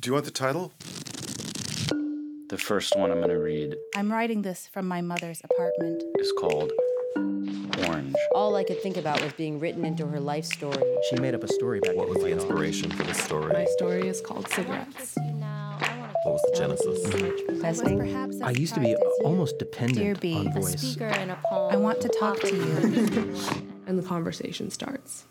Do 0.00 0.08
you 0.10 0.12
want 0.12 0.26
the 0.26 0.30
title? 0.30 0.72
The 2.50 2.56
first 2.56 2.96
one 2.96 3.10
I'm 3.10 3.18
going 3.18 3.30
to 3.30 3.38
read 3.38 3.74
I'm 3.96 4.12
writing 4.12 4.42
this 4.42 4.68
from 4.68 4.86
my 4.86 5.00
mother's 5.00 5.40
apartment. 5.42 6.02
is 6.20 6.32
called 6.38 6.70
Orange. 7.16 8.14
All 8.32 8.54
I 8.54 8.62
could 8.62 8.80
think 8.80 8.96
about 8.96 9.20
was 9.22 9.32
being 9.32 9.58
written 9.58 9.84
into 9.84 10.06
her 10.06 10.20
life 10.20 10.44
story. 10.44 10.80
She 11.10 11.16
made 11.16 11.34
up 11.34 11.42
a 11.42 11.48
story 11.48 11.78
about 11.78 11.96
What 11.96 12.08
was 12.08 12.18
the 12.18 12.30
inspiration 12.30 12.90
for 12.90 13.02
this 13.02 13.18
story? 13.18 13.52
My 13.52 13.64
story 13.76 14.06
is 14.06 14.20
called 14.20 14.48
Cigarettes. 14.48 15.16
What 15.16 16.32
was 16.32 16.42
the 16.42 16.56
genesis? 16.56 17.60
Testing. 17.60 17.98
Perhaps 17.98 18.40
I 18.40 18.50
used 18.50 18.74
to 18.74 18.80
be 18.80 18.92
surprised 18.92 19.12
as 19.12 19.18
you. 19.18 19.24
almost 19.24 19.58
Dear 19.58 19.68
dependent 19.68 20.20
B, 20.20 20.36
on 20.36 20.46
a 20.46 20.50
voice. 20.50 20.80
Speaker 20.80 21.08
in 21.08 21.30
a 21.30 21.38
poem. 21.44 21.72
I 21.72 21.76
want 21.76 22.00
to 22.02 22.08
talk 22.08 22.40
to 22.42 22.54
you. 22.54 23.34
And 23.88 23.98
the 23.98 24.02
conversation 24.06 24.70
starts. 24.70 25.24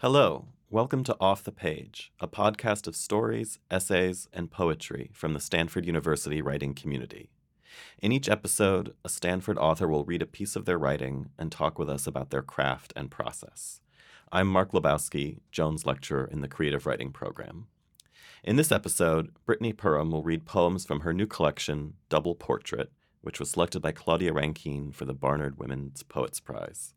Hello, 0.00 0.44
welcome 0.70 1.02
to 1.02 1.16
Off 1.18 1.42
the 1.42 1.50
Page, 1.50 2.12
a 2.20 2.28
podcast 2.28 2.86
of 2.86 2.94
stories, 2.94 3.58
essays, 3.70 4.28
and 4.34 4.50
poetry 4.50 5.10
from 5.14 5.32
the 5.32 5.40
Stanford 5.40 5.86
University 5.86 6.42
writing 6.42 6.74
community. 6.74 7.30
In 8.02 8.12
each 8.12 8.28
episode, 8.28 8.92
a 9.02 9.08
Stanford 9.08 9.56
author 9.56 9.88
will 9.88 10.04
read 10.04 10.20
a 10.20 10.26
piece 10.26 10.56
of 10.56 10.66
their 10.66 10.76
writing 10.76 11.30
and 11.38 11.50
talk 11.50 11.78
with 11.78 11.88
us 11.88 12.06
about 12.06 12.28
their 12.28 12.42
craft 12.42 12.92
and 12.94 13.10
process. 13.10 13.80
I'm 14.30 14.46
Mark 14.46 14.72
Lebowski, 14.72 15.38
Jones 15.50 15.86
Lecturer 15.86 16.28
in 16.30 16.42
the 16.42 16.48
Creative 16.48 16.84
Writing 16.84 17.12
Program. 17.12 17.68
In 18.44 18.56
this 18.56 18.70
episode, 18.70 19.30
Brittany 19.46 19.72
Perham 19.72 20.10
will 20.10 20.22
read 20.22 20.44
poems 20.44 20.84
from 20.84 21.00
her 21.00 21.14
new 21.14 21.26
collection, 21.26 21.94
Double 22.10 22.34
Portrait, 22.34 22.92
which 23.22 23.40
was 23.40 23.50
selected 23.50 23.80
by 23.80 23.92
Claudia 23.92 24.34
Rankine 24.34 24.92
for 24.92 25.06
the 25.06 25.14
Barnard 25.14 25.58
Women's 25.58 26.02
Poets 26.02 26.40
Prize. 26.40 26.92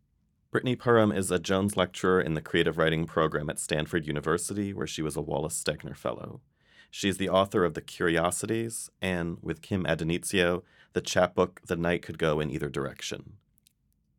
Brittany 0.52 0.76
Perham 0.76 1.16
is 1.16 1.32
a 1.32 1.40
Jones 1.40 1.78
Lecturer 1.78 2.20
in 2.20 2.34
the 2.34 2.42
Creative 2.42 2.78
Writing 2.78 3.06
Program 3.06 3.50
at 3.50 3.58
Stanford 3.58 4.06
University, 4.06 4.74
where 4.74 4.86
she 4.86 5.02
was 5.02 5.16
a 5.16 5.22
Wallace 5.22 5.58
Stegner 5.58 5.96
Fellow. 5.96 6.42
She 6.90 7.08
is 7.08 7.18
the 7.18 7.30
author 7.30 7.64
of 7.64 7.74
The 7.74 7.82
Curiosities 7.82 8.90
and, 9.02 9.38
with 9.42 9.62
Kim 9.62 9.86
Addonizio, 9.86 10.64
the 10.92 11.00
chapbook 11.00 11.62
The 11.68 11.78
Night 11.78 12.02
Could 12.02 12.18
Go 12.18 12.42
in 12.42 12.52
Either 12.52 12.68
Direction. 12.68 13.38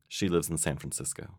She 0.09 0.27
lives 0.27 0.49
in 0.49 0.57
San 0.57 0.79
Francisco. 0.79 1.35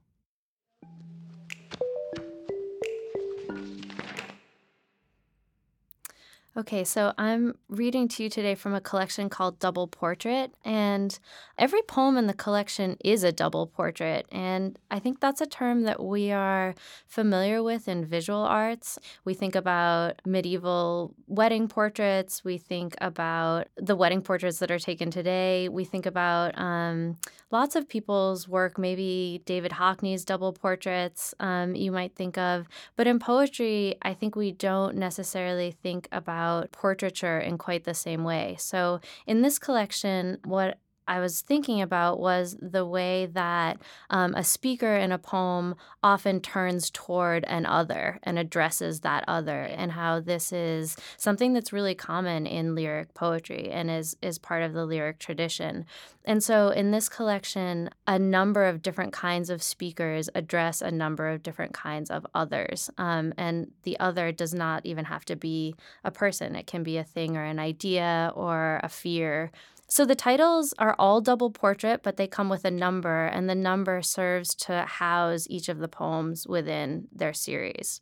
Okay, 6.56 6.84
so 6.84 7.14
I'm 7.18 7.56
reading 7.68 8.08
to 8.10 8.22
you 8.22 8.30
today 8.30 8.54
from 8.54 8.76
a 8.76 8.82
collection 8.82 9.28
called 9.28 9.58
Double 9.58 9.88
Portrait, 9.88 10.54
and 10.64 11.18
every 11.58 11.82
poem 11.82 12.16
in 12.16 12.28
the 12.28 12.34
collection 12.36 12.96
is 13.04 13.24
a 13.24 13.32
double 13.32 13.66
portrait. 13.66 14.28
And 14.32 14.78
I 14.92 15.00
think 15.00 15.20
that's 15.20 15.42
a 15.42 15.48
term 15.48 15.82
that 15.84 16.04
we 16.04 16.32
are 16.32 16.76
familiar 17.08 17.64
with 17.64 17.88
in 17.88 18.06
visual 18.06 18.44
arts. 18.44 19.00
We 19.26 19.34
think 19.34 19.56
about 19.56 20.22
medieval 20.28 21.16
wedding 21.26 21.68
portraits, 21.68 22.44
we 22.44 22.60
think 22.60 22.94
about 23.02 23.68
the 23.76 23.96
wedding 23.96 24.22
portraits 24.22 24.60
that 24.60 24.70
are 24.70 24.78
taken 24.78 25.10
today, 25.10 25.70
we 25.70 25.86
think 25.86 26.06
about 26.06 26.56
um, 26.60 27.18
lots 27.50 27.76
of 27.76 27.90
people's 27.90 28.48
work, 28.48 28.78
maybe 28.78 29.42
David 29.46 29.72
Hockney's 29.72 30.24
double 30.24 30.54
portraits, 30.54 31.34
um, 31.40 31.74
you 31.74 31.92
might 31.92 32.16
think 32.16 32.38
of. 32.38 32.68
But 32.96 33.08
in 33.08 33.18
poetry, 33.18 33.96
I 34.04 34.14
think 34.14 34.36
we 34.36 34.52
don't 34.52 34.98
necessarily 34.98 35.72
think 35.72 36.08
about 36.12 36.43
portraiture 36.72 37.40
in 37.40 37.58
quite 37.58 37.84
the 37.84 37.94
same 37.94 38.24
way. 38.24 38.56
So 38.60 39.00
in 39.26 39.42
this 39.42 39.60
collection, 39.60 40.38
what 40.44 40.78
I 41.08 41.20
was 41.20 41.42
thinking 41.42 41.82
about 41.82 42.20
was 42.20 42.58
the 42.62 42.86
way 42.86 43.28
that 43.28 43.78
um, 44.10 44.34
a 44.36 44.44
speaker 44.44 44.96
in 44.96 45.12
a 45.12 45.18
poem 45.18 45.76
often 46.02 46.40
turns 46.40 46.90
toward 46.90 47.44
an 47.46 47.66
other 47.66 48.20
and 48.24 48.40
addresses 48.40 49.02
that 49.02 49.24
other, 49.28 49.62
and 49.62 49.92
how 49.92 50.20
this 50.20 50.52
is 50.52 50.96
something 51.18 51.54
that's 51.54 51.74
really 51.74 51.96
common 51.96 52.46
in 52.46 52.76
lyric 52.76 53.14
poetry 53.14 53.70
and 53.72 53.90
is, 53.90 54.16
is 54.22 54.38
part 54.38 54.64
of 54.64 54.74
the 54.74 54.86
lyric 54.86 55.20
tradition. 55.20 55.86
And 56.26 56.42
so 56.42 56.70
in 56.70 56.92
this 56.92 57.10
collection, 57.10 57.90
a 58.08 58.18
number 58.18 58.66
of 58.66 58.82
different 58.82 59.12
kinds 59.12 59.50
of 59.50 59.62
speakers 59.62 60.30
address 60.36 60.82
a 60.82 60.92
number 60.92 61.30
of 61.30 61.44
different 61.44 61.74
kinds 61.74 62.10
of 62.10 62.26
others. 62.34 62.90
Um, 62.98 63.34
and 63.38 63.72
the 63.84 64.00
other 64.00 64.32
does 64.32 64.54
not 64.54 64.86
even 64.86 65.06
have 65.06 65.26
to 65.26 65.36
be 65.36 65.76
a 66.04 66.12
person, 66.12 66.56
it 66.56 66.68
can 66.68 66.84
be 66.84 66.98
a 66.98 67.04
thing 67.04 67.36
or 67.36 67.44
an 67.44 67.60
idea 67.60 68.32
or 68.36 68.80
a 68.84 68.90
fear. 68.90 69.52
So 69.88 70.06
the 70.06 70.16
titles 70.16 70.74
are 70.80 70.96
all 70.98 71.22
double 71.22 71.52
portrait, 71.52 72.02
but 72.04 72.18
they 72.18 72.28
come 72.28 72.50
with 72.50 72.66
a 72.66 72.72
number, 72.72 73.26
and 73.26 73.50
the 73.50 73.56
number 73.56 74.02
serves 74.02 74.56
to 74.56 74.84
house 74.84 75.46
each 75.50 75.70
of 75.70 75.80
the 75.80 75.88
poems 75.88 76.48
within 76.48 77.08
their 77.12 77.34
series. 77.34 78.02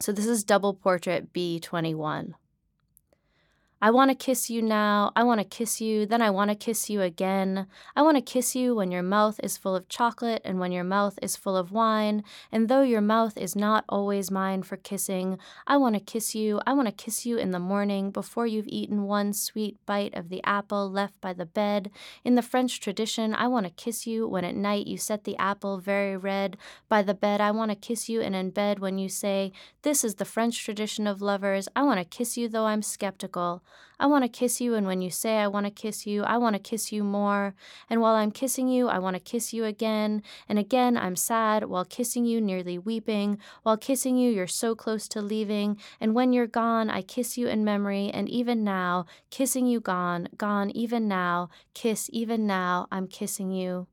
So 0.00 0.10
this 0.10 0.26
is 0.26 0.42
double 0.42 0.74
portrait 0.74 1.32
B21. 1.32 2.32
I 3.84 3.90
want 3.90 4.12
to 4.12 4.14
kiss 4.14 4.48
you 4.48 4.62
now. 4.62 5.10
I 5.16 5.24
want 5.24 5.40
to 5.40 5.44
kiss 5.44 5.80
you. 5.80 6.06
Then 6.06 6.22
I 6.22 6.30
want 6.30 6.50
to 6.50 6.54
kiss 6.54 6.88
you 6.88 7.02
again. 7.02 7.66
I 7.96 8.02
want 8.02 8.16
to 8.16 8.20
kiss 8.20 8.54
you 8.54 8.76
when 8.76 8.92
your 8.92 9.02
mouth 9.02 9.40
is 9.42 9.56
full 9.56 9.74
of 9.74 9.88
chocolate 9.88 10.40
and 10.44 10.60
when 10.60 10.70
your 10.70 10.84
mouth 10.84 11.18
is 11.20 11.34
full 11.34 11.56
of 11.56 11.72
wine. 11.72 12.22
And 12.52 12.68
though 12.68 12.82
your 12.82 13.00
mouth 13.00 13.36
is 13.36 13.56
not 13.56 13.84
always 13.88 14.30
mine 14.30 14.62
for 14.62 14.76
kissing, 14.76 15.36
I 15.66 15.78
want 15.78 15.96
to 15.96 16.00
kiss 16.00 16.32
you. 16.32 16.60
I 16.64 16.74
want 16.74 16.86
to 16.86 16.92
kiss 16.92 17.26
you 17.26 17.38
in 17.38 17.50
the 17.50 17.58
morning 17.58 18.12
before 18.12 18.46
you've 18.46 18.68
eaten 18.68 19.02
one 19.02 19.32
sweet 19.32 19.84
bite 19.84 20.14
of 20.14 20.28
the 20.28 20.44
apple 20.44 20.88
left 20.88 21.20
by 21.20 21.32
the 21.32 21.44
bed. 21.44 21.90
In 22.22 22.36
the 22.36 22.40
French 22.40 22.78
tradition, 22.78 23.34
I 23.34 23.48
want 23.48 23.66
to 23.66 23.72
kiss 23.72 24.06
you 24.06 24.28
when 24.28 24.44
at 24.44 24.54
night 24.54 24.86
you 24.86 24.96
set 24.96 25.24
the 25.24 25.36
apple 25.38 25.78
very 25.78 26.16
red 26.16 26.56
by 26.88 27.02
the 27.02 27.14
bed. 27.14 27.40
I 27.40 27.50
want 27.50 27.72
to 27.72 27.76
kiss 27.76 28.08
you 28.08 28.20
and 28.20 28.36
in 28.36 28.50
bed 28.50 28.78
when 28.78 28.98
you 28.98 29.08
say, 29.08 29.50
This 29.82 30.04
is 30.04 30.14
the 30.14 30.24
French 30.24 30.64
tradition 30.64 31.08
of 31.08 31.20
lovers. 31.20 31.66
I 31.74 31.82
want 31.82 31.98
to 31.98 32.04
kiss 32.04 32.36
you 32.36 32.48
though 32.48 32.66
I'm 32.66 32.82
skeptical. 32.82 33.64
I 34.00 34.06
want 34.06 34.24
to 34.24 34.28
kiss 34.28 34.60
you, 34.60 34.74
and 34.74 34.86
when 34.86 35.00
you 35.00 35.10
say 35.10 35.38
I 35.38 35.46
want 35.46 35.66
to 35.66 35.70
kiss 35.70 36.06
you, 36.06 36.24
I 36.24 36.36
want 36.36 36.56
to 36.56 36.58
kiss 36.58 36.90
you 36.90 37.04
more. 37.04 37.54
And 37.88 38.00
while 38.00 38.14
I'm 38.14 38.32
kissing 38.32 38.66
you, 38.66 38.88
I 38.88 38.98
want 38.98 39.14
to 39.14 39.20
kiss 39.20 39.52
you 39.52 39.64
again. 39.64 40.22
And 40.48 40.58
again, 40.58 40.96
I'm 40.96 41.14
sad, 41.14 41.64
while 41.64 41.84
kissing 41.84 42.24
you, 42.24 42.40
nearly 42.40 42.78
weeping. 42.78 43.38
While 43.62 43.76
kissing 43.76 44.16
you, 44.16 44.30
you're 44.30 44.48
so 44.48 44.74
close 44.74 45.06
to 45.08 45.22
leaving. 45.22 45.78
And 46.00 46.14
when 46.14 46.32
you're 46.32 46.48
gone, 46.48 46.90
I 46.90 47.02
kiss 47.02 47.38
you 47.38 47.46
in 47.46 47.64
memory. 47.64 48.10
And 48.12 48.28
even 48.28 48.64
now, 48.64 49.06
kissing 49.30 49.66
you 49.66 49.78
gone, 49.78 50.28
gone 50.36 50.70
even 50.70 51.06
now, 51.06 51.50
kiss 51.74 52.10
even 52.12 52.46
now, 52.46 52.88
I'm 52.90 53.06
kissing 53.06 53.52
you. 53.52 53.86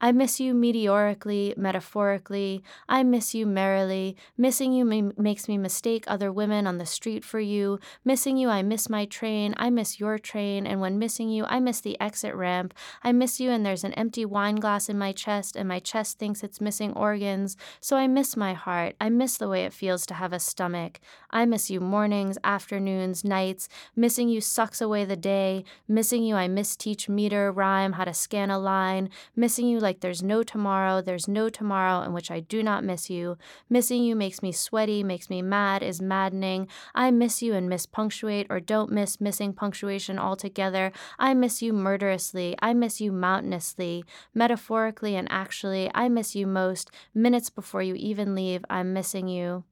I 0.00 0.12
miss 0.12 0.38
you 0.38 0.54
meteorically, 0.54 1.54
metaphorically. 1.56 2.62
I 2.88 3.02
miss 3.02 3.34
you 3.34 3.46
merrily. 3.46 4.16
Missing 4.36 4.72
you 4.72 4.84
ma- 4.84 5.12
makes 5.16 5.48
me 5.48 5.58
mistake 5.58 6.04
other 6.06 6.30
women 6.30 6.68
on 6.68 6.78
the 6.78 6.86
street 6.86 7.24
for 7.24 7.40
you. 7.40 7.80
Missing 8.04 8.36
you, 8.36 8.48
I 8.48 8.62
miss 8.62 8.88
my 8.88 9.06
train. 9.06 9.54
I 9.56 9.70
miss 9.70 9.98
your 9.98 10.16
train. 10.16 10.68
And 10.68 10.80
when 10.80 11.00
missing 11.00 11.30
you, 11.30 11.44
I 11.46 11.58
miss 11.58 11.80
the 11.80 11.98
exit 12.00 12.34
ramp. 12.36 12.74
I 13.02 13.10
miss 13.10 13.40
you, 13.40 13.50
and 13.50 13.66
there's 13.66 13.82
an 13.82 13.92
empty 13.94 14.24
wine 14.24 14.56
glass 14.56 14.88
in 14.88 14.98
my 14.98 15.10
chest, 15.10 15.56
and 15.56 15.68
my 15.68 15.80
chest 15.80 16.18
thinks 16.18 16.44
it's 16.44 16.60
missing 16.60 16.92
organs. 16.92 17.56
So 17.80 17.96
I 17.96 18.06
miss 18.06 18.36
my 18.36 18.54
heart. 18.54 18.94
I 19.00 19.08
miss 19.08 19.36
the 19.36 19.48
way 19.48 19.64
it 19.64 19.72
feels 19.72 20.06
to 20.06 20.14
have 20.14 20.32
a 20.32 20.38
stomach. 20.38 21.00
I 21.30 21.44
miss 21.44 21.70
you 21.70 21.80
mornings, 21.80 22.38
afternoons, 22.44 23.24
nights. 23.24 23.68
Missing 23.96 24.28
you 24.28 24.40
sucks 24.40 24.80
away 24.80 25.04
the 25.04 25.16
day. 25.16 25.64
Missing 25.88 26.22
you, 26.22 26.36
I 26.36 26.46
miss 26.46 26.76
teach 26.76 27.08
meter, 27.08 27.50
rhyme, 27.50 27.94
how 27.94 28.04
to 28.04 28.14
scan 28.14 28.50
a 28.50 28.58
line. 28.60 29.10
Missing 29.34 29.66
you, 29.66 29.87
like 29.88 30.00
there's 30.00 30.22
no 30.22 30.42
tomorrow, 30.42 31.00
there's 31.00 31.26
no 31.26 31.48
tomorrow 31.48 32.02
in 32.02 32.12
which 32.12 32.30
I 32.30 32.40
do 32.40 32.62
not 32.62 32.84
miss 32.84 33.08
you. 33.08 33.38
Missing 33.70 34.04
you 34.04 34.14
makes 34.14 34.42
me 34.42 34.52
sweaty, 34.52 35.02
makes 35.02 35.30
me 35.30 35.40
mad, 35.40 35.82
is 35.82 36.02
maddening. 36.02 36.68
I 36.94 37.10
miss 37.10 37.40
you 37.40 37.54
and 37.54 37.70
miss 37.70 37.86
punctuate 37.86 38.46
or 38.50 38.60
don't 38.60 38.92
miss 38.92 39.18
missing 39.18 39.54
punctuation 39.54 40.18
altogether. 40.18 40.92
I 41.18 41.32
miss 41.32 41.62
you 41.62 41.72
murderously. 41.72 42.54
I 42.60 42.74
miss 42.74 43.00
you 43.00 43.12
mountainously. 43.12 44.04
Metaphorically 44.34 45.16
and 45.16 45.26
actually, 45.30 45.90
I 45.94 46.10
miss 46.10 46.36
you 46.36 46.46
most. 46.46 46.90
Minutes 47.14 47.48
before 47.48 47.82
you 47.82 47.94
even 47.94 48.34
leave, 48.34 48.66
I'm 48.68 48.92
missing 48.92 49.26
you. 49.26 49.64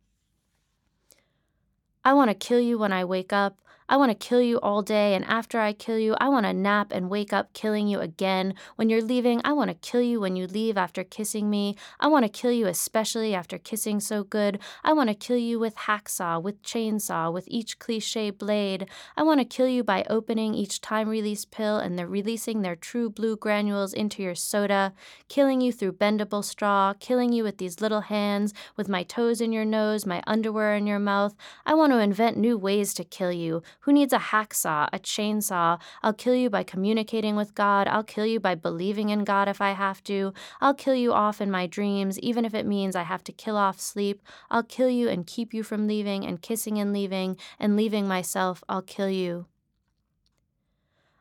I 2.06 2.14
want 2.14 2.30
to 2.30 2.34
kill 2.34 2.60
you 2.60 2.78
when 2.78 2.92
I 2.92 3.04
wake 3.04 3.34
up. 3.34 3.58
I 3.88 3.96
want 3.96 4.10
to 4.10 4.26
kill 4.26 4.42
you 4.42 4.58
all 4.60 4.82
day, 4.82 5.14
and 5.14 5.24
after 5.26 5.60
I 5.60 5.72
kill 5.72 5.98
you, 5.98 6.16
I 6.20 6.28
want 6.28 6.44
to 6.44 6.52
nap 6.52 6.90
and 6.90 7.08
wake 7.08 7.32
up 7.32 7.52
killing 7.52 7.86
you 7.86 8.00
again. 8.00 8.54
When 8.74 8.90
you're 8.90 9.00
leaving, 9.02 9.40
I 9.44 9.52
want 9.52 9.70
to 9.70 9.74
kill 9.74 10.02
you 10.02 10.18
when 10.18 10.34
you 10.34 10.48
leave 10.48 10.76
after 10.76 11.04
kissing 11.04 11.48
me. 11.48 11.76
I 12.00 12.08
want 12.08 12.24
to 12.24 12.28
kill 12.28 12.50
you 12.50 12.66
especially 12.66 13.32
after 13.32 13.58
kissing 13.58 14.00
so 14.00 14.24
good. 14.24 14.58
I 14.82 14.92
want 14.92 15.08
to 15.10 15.14
kill 15.14 15.36
you 15.36 15.60
with 15.60 15.76
hacksaw, 15.76 16.42
with 16.42 16.64
chainsaw, 16.64 17.32
with 17.32 17.44
each 17.46 17.78
cliche 17.78 18.30
blade. 18.30 18.88
I 19.16 19.22
want 19.22 19.38
to 19.38 19.44
kill 19.44 19.68
you 19.68 19.84
by 19.84 20.04
opening 20.10 20.54
each 20.54 20.80
time 20.80 21.08
release 21.08 21.44
pill 21.44 21.78
and 21.78 21.96
they're 21.96 22.08
releasing 22.08 22.62
their 22.62 22.76
true 22.76 23.08
blue 23.08 23.36
granules 23.36 23.92
into 23.92 24.20
your 24.20 24.34
soda, 24.34 24.94
killing 25.28 25.60
you 25.60 25.70
through 25.70 25.92
bendable 25.92 26.44
straw, 26.44 26.92
killing 26.98 27.32
you 27.32 27.44
with 27.44 27.58
these 27.58 27.80
little 27.80 28.02
hands, 28.02 28.52
with 28.76 28.88
my 28.88 29.04
toes 29.04 29.40
in 29.40 29.52
your 29.52 29.64
nose, 29.64 30.06
my 30.06 30.22
underwear 30.26 30.74
in 30.74 30.88
your 30.88 30.98
mouth. 30.98 31.36
I 31.64 31.74
want 31.74 31.92
to 31.92 31.98
invent 31.98 32.36
new 32.36 32.58
ways 32.58 32.92
to 32.94 33.04
kill 33.04 33.32
you 33.32 33.62
Who 33.86 33.92
needs 33.92 34.12
a 34.12 34.18
hacksaw, 34.18 34.88
a 34.92 34.98
chainsaw? 34.98 35.80
I'll 36.02 36.12
kill 36.12 36.34
you 36.34 36.50
by 36.50 36.64
communicating 36.64 37.36
with 37.36 37.54
God. 37.54 37.86
I'll 37.86 38.02
kill 38.02 38.26
you 38.26 38.40
by 38.40 38.56
believing 38.56 39.10
in 39.10 39.22
God 39.22 39.46
if 39.46 39.60
I 39.60 39.70
have 39.70 40.02
to. 40.04 40.32
I'll 40.60 40.74
kill 40.74 40.96
you 40.96 41.12
off 41.12 41.40
in 41.40 41.52
my 41.52 41.68
dreams, 41.68 42.18
even 42.18 42.44
if 42.44 42.52
it 42.52 42.66
means 42.66 42.96
I 42.96 43.04
have 43.04 43.22
to 43.22 43.32
kill 43.32 43.56
off 43.56 43.78
sleep. 43.78 44.22
I'll 44.50 44.64
kill 44.64 44.90
you 44.90 45.08
and 45.08 45.24
keep 45.24 45.54
you 45.54 45.62
from 45.62 45.86
leaving 45.86 46.26
and 46.26 46.42
kissing 46.42 46.80
and 46.80 46.92
leaving 46.92 47.36
and 47.60 47.76
leaving 47.76 48.08
myself. 48.08 48.64
I'll 48.68 48.82
kill 48.82 49.08
you. 49.08 49.46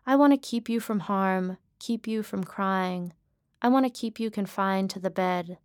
I 0.08 0.16
want 0.16 0.34
to 0.34 0.38
keep 0.38 0.68
you 0.68 0.80
from 0.80 1.02
harm, 1.02 1.58
keep 1.78 2.08
you 2.08 2.24
from 2.24 2.44
crying. 2.44 3.14
I 3.62 3.68
want 3.68 3.86
to 3.86 3.92
keep 3.92 4.20
you 4.20 4.32
confined 4.32 4.90
to 4.90 5.00
the 5.00 5.12
bed. 5.12 5.60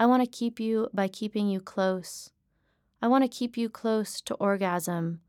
I 0.00 0.06
want 0.06 0.24
to 0.24 0.28
keep 0.28 0.58
you 0.58 0.88
by 0.92 1.06
keeping 1.06 1.48
you 1.48 1.60
close. 1.60 2.30
I 3.00 3.06
want 3.06 3.22
to 3.22 3.28
keep 3.28 3.56
you 3.56 3.68
close 3.68 4.20
to 4.22 4.34
orgasm. 4.34 5.20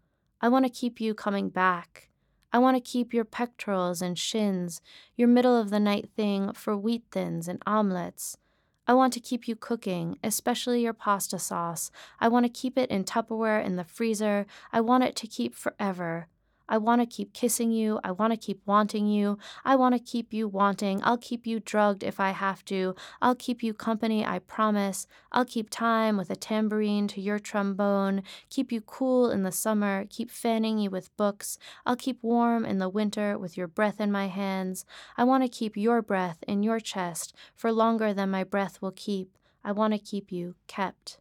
I 0.45 0.47
want 0.47 0.63
to 0.63 0.69
keep 0.69 1.01
you 1.01 1.15
coming 1.15 1.49
back. 1.49 2.07
I 2.53 2.59
want 2.59 2.77
to 2.77 2.91
keep 2.91 3.15
your 3.15 3.25
pectorals 3.25 3.99
and 3.99 4.15
shins, 4.15 4.79
your 5.15 5.27
middle 5.27 5.59
of 5.59 5.71
the 5.71 5.79
night 5.79 6.09
thing 6.15 6.53
for 6.53 6.77
wheat 6.77 7.01
thins 7.09 7.47
and 7.47 7.63
omelets. 7.65 8.37
I 8.85 8.93
want 8.93 9.11
to 9.13 9.19
keep 9.19 9.47
you 9.47 9.55
cooking, 9.55 10.19
especially 10.23 10.83
your 10.83 10.93
pasta 10.93 11.39
sauce. 11.39 11.89
I 12.19 12.27
want 12.27 12.45
to 12.45 12.61
keep 12.61 12.77
it 12.77 12.91
in 12.91 13.05
Tupperware 13.05 13.65
in 13.65 13.75
the 13.75 13.83
freezer. 13.83 14.45
I 14.71 14.81
want 14.81 15.03
it 15.03 15.15
to 15.15 15.25
keep 15.25 15.55
forever. 15.55 16.27
I 16.67 16.77
want 16.77 17.01
to 17.01 17.05
keep 17.05 17.33
kissing 17.33 17.71
you. 17.71 17.99
I 18.03 18.11
want 18.11 18.33
to 18.33 18.37
keep 18.37 18.61
wanting 18.65 19.07
you. 19.07 19.37
I 19.63 19.75
want 19.75 19.93
to 19.95 19.99
keep 19.99 20.33
you 20.33 20.47
wanting. 20.47 21.01
I'll 21.03 21.17
keep 21.17 21.45
you 21.45 21.59
drugged 21.59 22.03
if 22.03 22.19
I 22.19 22.31
have 22.31 22.65
to. 22.65 22.95
I'll 23.21 23.35
keep 23.35 23.61
you 23.61 23.73
company, 23.73 24.25
I 24.25 24.39
promise. 24.39 25.07
I'll 25.31 25.45
keep 25.45 25.69
time 25.69 26.17
with 26.17 26.29
a 26.29 26.35
tambourine 26.35 27.07
to 27.09 27.21
your 27.21 27.39
trombone. 27.39 28.23
Keep 28.49 28.71
you 28.71 28.81
cool 28.81 29.29
in 29.29 29.43
the 29.43 29.51
summer. 29.51 30.05
Keep 30.09 30.31
fanning 30.31 30.79
you 30.79 30.89
with 30.89 31.15
books. 31.17 31.57
I'll 31.85 31.95
keep 31.95 32.21
warm 32.21 32.65
in 32.65 32.79
the 32.79 32.89
winter 32.89 33.37
with 33.37 33.57
your 33.57 33.67
breath 33.67 33.99
in 33.99 34.11
my 34.11 34.27
hands. 34.27 34.85
I 35.17 35.23
want 35.23 35.43
to 35.43 35.49
keep 35.49 35.77
your 35.77 36.01
breath 36.01 36.43
in 36.47 36.63
your 36.63 36.79
chest 36.79 37.35
for 37.55 37.71
longer 37.71 38.13
than 38.13 38.31
my 38.31 38.43
breath 38.43 38.81
will 38.81 38.91
keep. 38.91 39.37
I 39.63 39.71
want 39.71 39.93
to 39.93 39.99
keep 39.99 40.31
you 40.31 40.55
kept. 40.67 41.19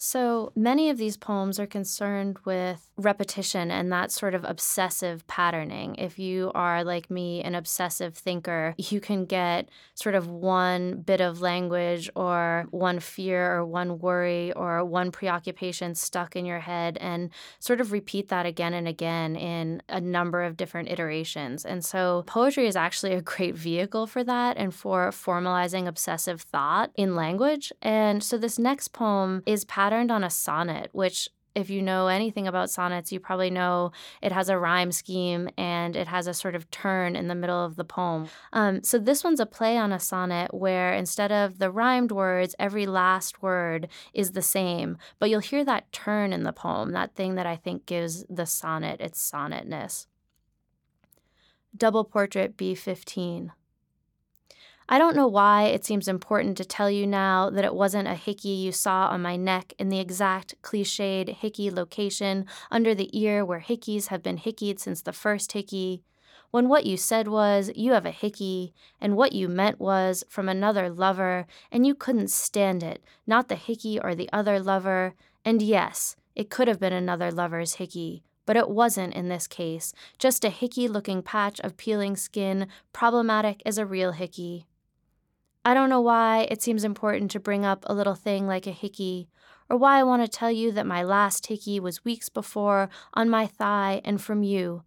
So 0.00 0.52
many 0.54 0.90
of 0.90 0.96
these 0.96 1.16
poems 1.16 1.58
are 1.58 1.66
concerned 1.66 2.38
with 2.44 2.88
repetition 2.96 3.72
and 3.72 3.90
that 3.90 4.12
sort 4.12 4.32
of 4.32 4.44
obsessive 4.44 5.26
patterning. 5.26 5.96
If 5.96 6.20
you 6.20 6.52
are, 6.54 6.84
like 6.84 7.10
me, 7.10 7.42
an 7.42 7.56
obsessive 7.56 8.14
thinker, 8.14 8.76
you 8.78 9.00
can 9.00 9.24
get 9.24 9.68
sort 9.94 10.14
of 10.14 10.28
one 10.28 11.00
bit 11.00 11.20
of 11.20 11.40
language 11.40 12.08
or 12.14 12.68
one 12.70 13.00
fear 13.00 13.56
or 13.56 13.66
one 13.66 13.98
worry 13.98 14.52
or 14.52 14.84
one 14.84 15.10
preoccupation 15.10 15.96
stuck 15.96 16.36
in 16.36 16.46
your 16.46 16.60
head 16.60 16.96
and 17.00 17.30
sort 17.58 17.80
of 17.80 17.90
repeat 17.90 18.28
that 18.28 18.46
again 18.46 18.74
and 18.74 18.86
again 18.86 19.34
in 19.34 19.82
a 19.88 20.00
number 20.00 20.44
of 20.44 20.56
different 20.56 20.88
iterations. 20.88 21.64
And 21.64 21.84
so 21.84 22.22
poetry 22.28 22.68
is 22.68 22.76
actually 22.76 23.14
a 23.14 23.20
great 23.20 23.56
vehicle 23.56 24.06
for 24.06 24.22
that 24.22 24.56
and 24.58 24.72
for 24.72 25.08
formalizing 25.10 25.88
obsessive 25.88 26.40
thought 26.40 26.92
in 26.94 27.16
language. 27.16 27.72
And 27.82 28.22
so 28.22 28.38
this 28.38 28.60
next 28.60 28.92
poem 28.92 29.42
is 29.44 29.64
patterned 29.64 29.87
patterned 29.88 30.10
on 30.10 30.22
a 30.22 30.28
sonnet, 30.28 30.90
which 30.92 31.30
if 31.54 31.70
you 31.70 31.80
know 31.80 32.08
anything 32.08 32.46
about 32.46 32.68
sonnets, 32.68 33.10
you 33.10 33.18
probably 33.18 33.48
know 33.48 33.90
it 34.20 34.32
has 34.32 34.50
a 34.50 34.58
rhyme 34.58 34.92
scheme 34.92 35.48
and 35.56 35.96
it 35.96 36.06
has 36.06 36.26
a 36.26 36.34
sort 36.34 36.54
of 36.54 36.70
turn 36.70 37.16
in 37.16 37.28
the 37.28 37.34
middle 37.34 37.64
of 37.64 37.76
the 37.76 37.84
poem. 37.84 38.28
Um, 38.52 38.82
so 38.82 38.98
this 38.98 39.24
one's 39.24 39.40
a 39.40 39.46
play 39.46 39.78
on 39.78 39.90
a 39.90 39.98
sonnet 39.98 40.52
where 40.52 40.92
instead 40.92 41.32
of 41.32 41.58
the 41.58 41.70
rhymed 41.70 42.12
words, 42.12 42.54
every 42.58 42.84
last 42.84 43.40
word 43.40 43.88
is 44.12 44.32
the 44.32 44.42
same, 44.42 44.98
but 45.18 45.30
you'll 45.30 45.40
hear 45.40 45.64
that 45.64 45.90
turn 45.90 46.34
in 46.34 46.42
the 46.42 46.52
poem, 46.52 46.92
that 46.92 47.14
thing 47.14 47.36
that 47.36 47.46
I 47.46 47.56
think 47.56 47.86
gives 47.86 48.26
the 48.28 48.46
sonnet 48.46 49.00
its 49.00 49.18
sonnetness. 49.18 50.06
Double 51.74 52.04
Portrait 52.04 52.58
B15. 52.58 53.52
I 54.90 54.96
don't 54.96 55.16
know 55.16 55.28
why 55.28 55.64
it 55.64 55.84
seems 55.84 56.08
important 56.08 56.56
to 56.56 56.64
tell 56.64 56.90
you 56.90 57.06
now 57.06 57.50
that 57.50 57.64
it 57.64 57.74
wasn't 57.74 58.08
a 58.08 58.14
hickey 58.14 58.48
you 58.48 58.72
saw 58.72 59.08
on 59.08 59.20
my 59.20 59.36
neck 59.36 59.74
in 59.78 59.90
the 59.90 60.00
exact 60.00 60.54
cliched 60.62 61.28
hickey 61.28 61.70
location 61.70 62.46
under 62.70 62.94
the 62.94 63.10
ear 63.12 63.44
where 63.44 63.60
hickeys 63.60 64.06
have 64.06 64.22
been 64.22 64.38
hickeyed 64.38 64.80
since 64.80 65.02
the 65.02 65.12
first 65.12 65.52
hickey. 65.52 66.04
When 66.50 66.70
what 66.70 66.86
you 66.86 66.96
said 66.96 67.28
was, 67.28 67.70
you 67.76 67.92
have 67.92 68.06
a 68.06 68.10
hickey, 68.10 68.72
and 68.98 69.14
what 69.14 69.34
you 69.34 69.46
meant 69.46 69.78
was, 69.78 70.24
from 70.30 70.48
another 70.48 70.88
lover, 70.88 71.46
and 71.70 71.86
you 71.86 71.94
couldn't 71.94 72.30
stand 72.30 72.82
it, 72.82 73.04
not 73.26 73.48
the 73.48 73.56
hickey 73.56 74.00
or 74.00 74.14
the 74.14 74.30
other 74.32 74.58
lover, 74.58 75.14
and 75.44 75.60
yes, 75.60 76.16
it 76.34 76.48
could 76.48 76.66
have 76.66 76.80
been 76.80 76.94
another 76.94 77.30
lover's 77.30 77.74
hickey, 77.74 78.22
but 78.46 78.56
it 78.56 78.70
wasn't 78.70 79.12
in 79.12 79.28
this 79.28 79.46
case, 79.46 79.92
just 80.18 80.46
a 80.46 80.48
hickey 80.48 80.88
looking 80.88 81.22
patch 81.22 81.60
of 81.60 81.76
peeling 81.76 82.16
skin, 82.16 82.68
problematic 82.94 83.60
as 83.66 83.76
a 83.76 83.84
real 83.84 84.12
hickey. 84.12 84.64
I 85.68 85.74
don't 85.74 85.90
know 85.90 86.00
why 86.00 86.48
it 86.50 86.62
seems 86.62 86.82
important 86.82 87.30
to 87.32 87.38
bring 87.38 87.66
up 87.66 87.84
a 87.86 87.92
little 87.92 88.14
thing 88.14 88.46
like 88.46 88.66
a 88.66 88.70
hickey, 88.70 89.28
or 89.68 89.76
why 89.76 89.98
I 89.98 90.02
want 90.02 90.22
to 90.22 90.38
tell 90.38 90.50
you 90.50 90.72
that 90.72 90.86
my 90.86 91.02
last 91.02 91.48
hickey 91.48 91.78
was 91.78 92.06
weeks 92.06 92.30
before 92.30 92.88
on 93.12 93.28
my 93.28 93.46
thigh 93.46 94.00
and 94.02 94.18
from 94.18 94.42
you. 94.42 94.84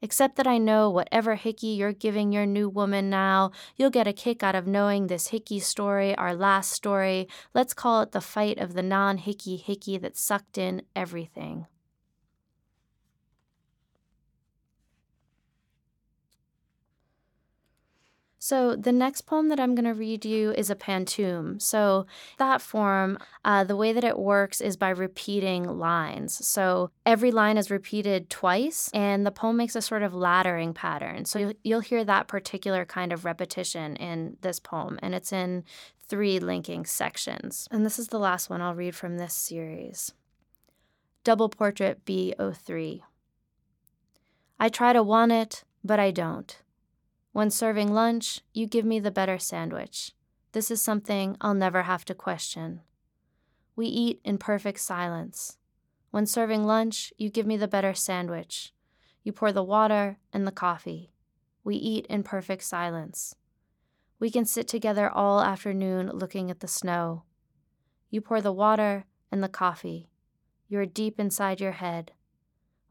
Except 0.00 0.36
that 0.36 0.46
I 0.46 0.56
know 0.56 0.88
whatever 0.88 1.34
hickey 1.34 1.66
you're 1.66 1.92
giving 1.92 2.30
your 2.30 2.46
new 2.46 2.68
woman 2.68 3.10
now, 3.10 3.50
you'll 3.74 3.90
get 3.90 4.06
a 4.06 4.12
kick 4.12 4.44
out 4.44 4.54
of 4.54 4.68
knowing 4.68 5.08
this 5.08 5.26
hickey 5.26 5.58
story, 5.58 6.14
our 6.14 6.36
last 6.36 6.70
story. 6.70 7.26
Let's 7.52 7.74
call 7.74 8.00
it 8.02 8.12
the 8.12 8.20
fight 8.20 8.58
of 8.58 8.74
the 8.74 8.84
non 8.84 9.18
hickey 9.18 9.56
hickey 9.56 9.98
that 9.98 10.16
sucked 10.16 10.56
in 10.56 10.82
everything. 10.94 11.66
So, 18.42 18.74
the 18.74 18.90
next 18.90 19.26
poem 19.26 19.50
that 19.50 19.60
I'm 19.60 19.74
going 19.74 19.84
to 19.84 19.92
read 19.92 20.24
you 20.24 20.52
is 20.52 20.70
a 20.70 20.74
pantoum. 20.74 21.60
So, 21.60 22.06
that 22.38 22.62
form, 22.62 23.18
uh, 23.44 23.64
the 23.64 23.76
way 23.76 23.92
that 23.92 24.02
it 24.02 24.18
works 24.18 24.62
is 24.62 24.78
by 24.78 24.88
repeating 24.88 25.64
lines. 25.64 26.46
So, 26.46 26.90
every 27.04 27.32
line 27.32 27.58
is 27.58 27.70
repeated 27.70 28.30
twice, 28.30 28.88
and 28.94 29.26
the 29.26 29.30
poem 29.30 29.58
makes 29.58 29.76
a 29.76 29.82
sort 29.82 30.02
of 30.02 30.14
laddering 30.14 30.74
pattern. 30.74 31.26
So, 31.26 31.38
you'll, 31.38 31.52
you'll 31.62 31.80
hear 31.80 32.02
that 32.02 32.28
particular 32.28 32.86
kind 32.86 33.12
of 33.12 33.26
repetition 33.26 33.94
in 33.96 34.38
this 34.40 34.58
poem, 34.58 34.98
and 35.02 35.14
it's 35.14 35.34
in 35.34 35.62
three 36.08 36.40
linking 36.40 36.86
sections. 36.86 37.68
And 37.70 37.84
this 37.84 37.98
is 37.98 38.08
the 38.08 38.18
last 38.18 38.48
one 38.48 38.62
I'll 38.62 38.74
read 38.74 38.96
from 38.96 39.18
this 39.18 39.34
series 39.34 40.14
Double 41.24 41.50
Portrait 41.50 42.06
B03. 42.06 43.02
I 44.58 44.68
try 44.70 44.94
to 44.94 45.02
want 45.02 45.32
it, 45.32 45.64
but 45.84 46.00
I 46.00 46.10
don't. 46.10 46.56
When 47.32 47.50
serving 47.50 47.92
lunch, 47.92 48.40
you 48.52 48.66
give 48.66 48.84
me 48.84 48.98
the 48.98 49.10
better 49.10 49.38
sandwich. 49.38 50.12
This 50.52 50.70
is 50.70 50.82
something 50.82 51.36
I'll 51.40 51.54
never 51.54 51.82
have 51.82 52.04
to 52.06 52.14
question. 52.14 52.80
We 53.76 53.86
eat 53.86 54.20
in 54.24 54.38
perfect 54.38 54.80
silence. 54.80 55.56
When 56.10 56.26
serving 56.26 56.64
lunch, 56.64 57.12
you 57.18 57.30
give 57.30 57.46
me 57.46 57.56
the 57.56 57.68
better 57.68 57.94
sandwich. 57.94 58.72
You 59.22 59.32
pour 59.32 59.52
the 59.52 59.62
water 59.62 60.18
and 60.32 60.44
the 60.44 60.52
coffee. 60.52 61.12
We 61.62 61.76
eat 61.76 62.06
in 62.06 62.24
perfect 62.24 62.64
silence. 62.64 63.36
We 64.18 64.30
can 64.30 64.44
sit 64.44 64.66
together 64.66 65.08
all 65.08 65.40
afternoon 65.40 66.10
looking 66.10 66.50
at 66.50 66.60
the 66.60 66.68
snow. 66.68 67.22
You 68.10 68.20
pour 68.20 68.40
the 68.40 68.52
water 68.52 69.04
and 69.30 69.40
the 69.40 69.48
coffee. 69.48 70.10
You're 70.68 70.84
deep 70.84 71.20
inside 71.20 71.60
your 71.60 71.72
head. 71.72 72.12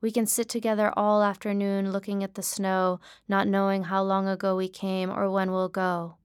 We 0.02 0.12
can 0.12 0.26
sit 0.26 0.48
together 0.48 0.94
all 0.96 1.22
afternoon 1.22 1.92
looking 1.92 2.24
at 2.24 2.36
the 2.36 2.42
snow, 2.44 3.02
not 3.28 3.48
knowing 3.48 3.84
how 3.84 4.02
long 4.02 4.28
ago 4.28 4.56
we 4.56 4.70
came 4.70 5.10
or 5.10 5.30
when 5.30 5.52
we'll 5.52 5.70
go. 5.70 6.16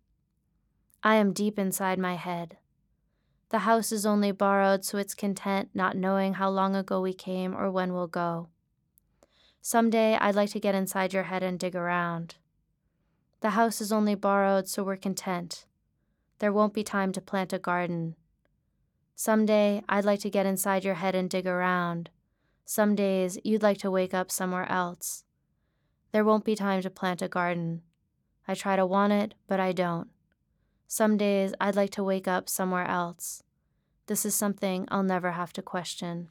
I 1.02 1.16
am 1.16 1.32
deep 1.32 1.58
inside 1.58 1.98
my 1.98 2.14
head. 2.14 2.56
The 3.50 3.60
house 3.60 3.92
is 3.92 4.06
only 4.06 4.30
borrowed, 4.32 4.84
so 4.84 4.98
it's 4.98 5.14
content, 5.14 5.70
not 5.74 5.96
knowing 5.96 6.34
how 6.34 6.50
long 6.50 6.74
ago 6.74 7.00
we 7.00 7.12
came 7.12 7.54
or 7.54 7.70
when 7.70 7.92
we'll 7.92 8.06
go. 8.06 8.48
Someday 9.60 10.16
I'd 10.20 10.34
like 10.34 10.50
to 10.50 10.60
get 10.60 10.74
inside 10.74 11.12
your 11.12 11.24
head 11.24 11.42
and 11.42 11.58
dig 11.58 11.74
around. 11.74 12.36
The 13.40 13.50
house 13.50 13.80
is 13.80 13.92
only 13.92 14.14
borrowed, 14.14 14.68
so 14.68 14.82
we're 14.82 14.96
content. 14.96 15.66
There 16.38 16.52
won't 16.52 16.74
be 16.74 16.82
time 16.82 17.12
to 17.12 17.20
plant 17.20 17.52
a 17.52 17.58
garden. 17.58 18.14
Someday 19.14 19.82
I'd 19.88 20.04
like 20.04 20.20
to 20.20 20.30
get 20.30 20.46
inside 20.46 20.84
your 20.84 20.94
head 20.94 21.14
and 21.14 21.28
dig 21.28 21.46
around. 21.46 22.10
Some 22.64 22.94
days 22.94 23.38
you'd 23.44 23.62
like 23.62 23.78
to 23.78 23.90
wake 23.90 24.14
up 24.14 24.30
somewhere 24.30 24.70
else. 24.70 25.24
There 26.12 26.24
won't 26.24 26.44
be 26.44 26.54
time 26.54 26.80
to 26.82 26.90
plant 26.90 27.22
a 27.22 27.28
garden. 27.28 27.82
I 28.46 28.54
try 28.54 28.76
to 28.76 28.86
want 28.86 29.12
it, 29.12 29.34
but 29.46 29.60
I 29.60 29.72
don't. 29.72 30.08
Some 30.86 31.16
days 31.16 31.54
I'd 31.60 31.76
like 31.76 31.90
to 31.90 32.04
wake 32.04 32.28
up 32.28 32.48
somewhere 32.48 32.86
else. 32.86 33.42
This 34.06 34.24
is 34.24 34.34
something 34.34 34.86
I'll 34.90 35.02
never 35.02 35.32
have 35.32 35.52
to 35.54 35.62
question. 35.62 36.28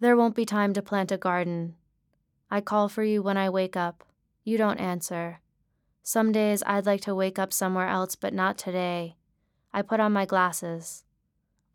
There 0.00 0.16
won't 0.16 0.34
be 0.34 0.46
time 0.46 0.72
to 0.72 0.82
plant 0.82 1.12
a 1.12 1.18
garden. 1.18 1.74
I 2.50 2.60
call 2.60 2.88
for 2.88 3.04
you 3.04 3.22
when 3.22 3.36
I 3.36 3.50
wake 3.50 3.76
up. 3.76 4.04
You 4.44 4.56
don't 4.56 4.80
answer. 4.80 5.40
Some 6.02 6.32
days 6.32 6.62
I'd 6.66 6.86
like 6.86 7.02
to 7.02 7.14
wake 7.14 7.38
up 7.38 7.52
somewhere 7.52 7.88
else, 7.88 8.16
but 8.16 8.32
not 8.32 8.56
today. 8.56 9.16
I 9.72 9.82
put 9.82 10.00
on 10.00 10.12
my 10.12 10.24
glasses. 10.24 11.04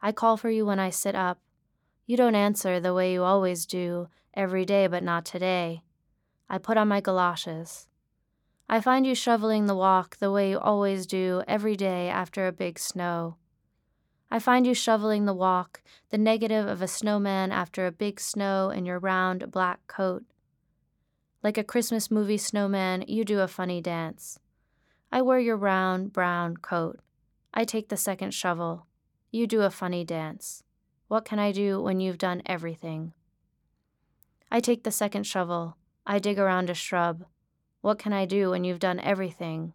I 0.01 0.12
call 0.12 0.35
for 0.38 0.50
you 0.50 0.65
when 0.65 0.79
I 0.79 0.89
sit 0.89 1.15
up. 1.15 1.39
You 2.05 2.17
don't 2.17 2.35
answer 2.35 2.79
the 2.79 2.93
way 2.93 3.13
you 3.13 3.24
always 3.24 3.65
do, 3.65 4.09
every 4.33 4.65
day 4.65 4.85
but 4.88 5.03
not 5.03 5.25
today. 5.25 5.81
I 6.47 6.59
put 6.59 6.77
on 6.77 6.88
my 6.88 7.01
galoshes. 7.01 7.88
I 8.69 8.79
find 8.79 9.05
you 9.05 9.15
shoveling 9.15 9.65
the 9.65 9.75
walk 9.75 10.17
the 10.17 10.31
way 10.31 10.50
you 10.51 10.59
always 10.59 11.07
do 11.07 11.43
every 11.47 11.75
day 11.75 12.09
after 12.09 12.45
a 12.45 12.51
big 12.51 12.77
snow. 12.77 13.38
I 14.29 14.39
find 14.39 14.67
you 14.67 14.74
shoveling 14.74 15.25
the 15.25 15.33
walk, 15.33 15.81
the 16.09 16.17
negative 16.17 16.67
of 16.67 16.81
a 16.81 16.88
snowman 16.88 17.51
after 17.51 17.85
a 17.85 17.91
big 17.91 18.19
snow 18.19 18.69
in 18.69 18.85
your 18.85 19.00
round 19.00 19.51
black 19.51 19.79
coat. 19.88 20.24
Like 21.41 21.57
a 21.57 21.63
Christmas 21.63 22.12
movie 22.12 22.38
snowman, 22.38 23.05
you 23.07 23.24
do 23.24 23.39
a 23.39 23.47
funny 23.47 23.81
dance. 23.81 24.39
I 25.12 25.21
wear 25.21 25.39
your 25.39 25.57
round 25.57 26.12
brown 26.12 26.57
coat. 26.57 27.00
I 27.53 27.65
take 27.65 27.89
the 27.89 27.97
second 27.97 28.33
shovel. 28.33 28.88
You 29.31 29.47
do 29.47 29.62
a 29.62 29.69
funny 29.69 30.03
dance. 30.03 30.64
What 31.07 31.24
can 31.24 31.38
I 31.38 31.51
do 31.51 31.79
when 31.81 32.00
you've 32.00 32.17
done 32.17 32.41
everything? 32.47 33.13
I 34.51 34.59
take 34.59 34.83
the 34.83 34.91
second 34.91 35.27
shovel. 35.27 35.77
I 36.05 36.17
dig 36.17 36.39
around 36.39 36.69
a 36.69 36.74
shrub. 36.74 37.25
What 37.81 38.00
can 38.00 38.12
I 38.12 38.25
do 38.25 38.50
when 38.50 38.63
you've 38.63 38.79
done 38.79 39.00
everything? 39.00 39.74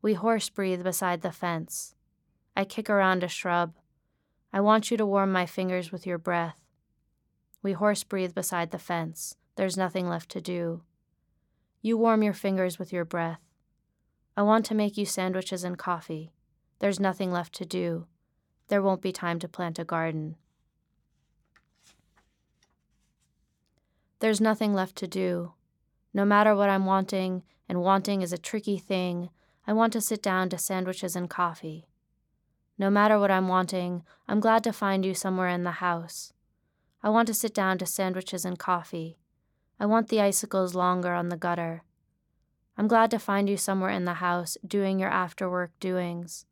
We 0.00 0.14
horse 0.14 0.48
breathe 0.48 0.84
beside 0.84 1.22
the 1.22 1.32
fence. 1.32 1.96
I 2.56 2.64
kick 2.64 2.88
around 2.88 3.24
a 3.24 3.28
shrub. 3.28 3.74
I 4.52 4.60
want 4.60 4.92
you 4.92 4.96
to 4.96 5.06
warm 5.06 5.32
my 5.32 5.44
fingers 5.44 5.90
with 5.90 6.06
your 6.06 6.18
breath. 6.18 6.60
We 7.60 7.72
horse 7.72 8.04
breathe 8.04 8.34
beside 8.34 8.70
the 8.70 8.78
fence. 8.78 9.34
There's 9.56 9.76
nothing 9.76 10.08
left 10.08 10.30
to 10.30 10.40
do. 10.40 10.82
You 11.82 11.98
warm 11.98 12.22
your 12.22 12.32
fingers 12.32 12.78
with 12.78 12.92
your 12.92 13.04
breath. 13.04 13.40
I 14.36 14.42
want 14.42 14.66
to 14.66 14.74
make 14.74 14.96
you 14.96 15.04
sandwiches 15.04 15.64
and 15.64 15.76
coffee. 15.76 16.32
There's 16.78 17.00
nothing 17.00 17.32
left 17.32 17.54
to 17.54 17.64
do. 17.64 18.06
There 18.68 18.82
won't 18.82 19.02
be 19.02 19.12
time 19.12 19.40
to 19.40 19.48
plant 19.48 19.80
a 19.80 19.84
garden. 19.84 20.36
There's 24.24 24.40
nothing 24.40 24.72
left 24.72 24.96
to 24.96 25.06
do. 25.06 25.52
No 26.14 26.24
matter 26.24 26.56
what 26.56 26.70
I'm 26.70 26.86
wanting, 26.86 27.42
and 27.68 27.82
wanting 27.82 28.22
is 28.22 28.32
a 28.32 28.38
tricky 28.38 28.78
thing, 28.78 29.28
I 29.66 29.74
want 29.74 29.92
to 29.92 30.00
sit 30.00 30.22
down 30.22 30.48
to 30.48 30.56
sandwiches 30.56 31.14
and 31.14 31.28
coffee. 31.28 31.88
No 32.78 32.88
matter 32.88 33.18
what 33.18 33.30
I'm 33.30 33.48
wanting, 33.48 34.02
I'm 34.26 34.40
glad 34.40 34.64
to 34.64 34.72
find 34.72 35.04
you 35.04 35.12
somewhere 35.12 35.48
in 35.48 35.64
the 35.64 35.72
house. 35.72 36.32
I 37.02 37.10
want 37.10 37.26
to 37.26 37.34
sit 37.34 37.52
down 37.52 37.76
to 37.76 37.84
sandwiches 37.84 38.46
and 38.46 38.58
coffee. 38.58 39.18
I 39.78 39.84
want 39.84 40.08
the 40.08 40.22
icicles 40.22 40.74
longer 40.74 41.12
on 41.12 41.28
the 41.28 41.36
gutter. 41.36 41.82
I'm 42.78 42.88
glad 42.88 43.10
to 43.10 43.18
find 43.18 43.46
you 43.46 43.58
somewhere 43.58 43.90
in 43.90 44.06
the 44.06 44.24
house 44.24 44.56
doing 44.66 44.98
your 44.98 45.10
after 45.10 45.50
work 45.50 45.72
doings. 45.80 46.46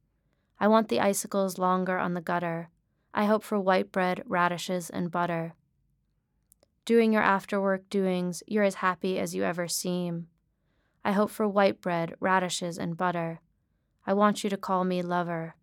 I 0.60 0.68
want 0.68 0.90
the 0.90 1.00
icicles 1.00 1.56
longer 1.56 1.96
on 1.96 2.12
the 2.12 2.20
gutter. 2.20 2.68
I 3.14 3.24
hope 3.24 3.42
for 3.42 3.58
white 3.58 3.90
bread, 3.90 4.24
radishes, 4.26 4.90
and 4.90 5.10
butter. 5.10 5.54
Doing 6.84 7.12
your 7.12 7.22
after 7.22 7.60
work 7.60 7.88
doings, 7.88 8.42
you're 8.48 8.64
as 8.64 8.76
happy 8.76 9.16
as 9.18 9.34
you 9.36 9.44
ever 9.44 9.68
seem. 9.68 10.26
I 11.04 11.12
hope 11.12 11.30
for 11.30 11.46
white 11.46 11.80
bread, 11.80 12.14
radishes, 12.18 12.76
and 12.76 12.96
butter. 12.96 13.40
I 14.04 14.14
want 14.14 14.42
you 14.42 14.50
to 14.50 14.56
call 14.56 14.84
me 14.84 15.00
lover. 15.00 15.54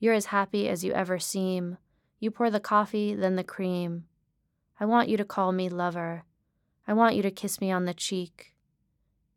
You're 0.00 0.14
as 0.14 0.26
happy 0.26 0.68
as 0.68 0.82
you 0.82 0.92
ever 0.92 1.20
seem. 1.20 1.78
You 2.18 2.32
pour 2.32 2.50
the 2.50 2.58
coffee, 2.58 3.14
then 3.14 3.36
the 3.36 3.44
cream. 3.44 4.06
I 4.80 4.86
want 4.86 5.08
you 5.08 5.16
to 5.16 5.24
call 5.24 5.52
me 5.52 5.68
lover. 5.68 6.24
I 6.86 6.94
want 6.94 7.14
you 7.14 7.22
to 7.22 7.30
kiss 7.30 7.60
me 7.60 7.70
on 7.70 7.84
the 7.84 7.94
cheek. 7.94 8.54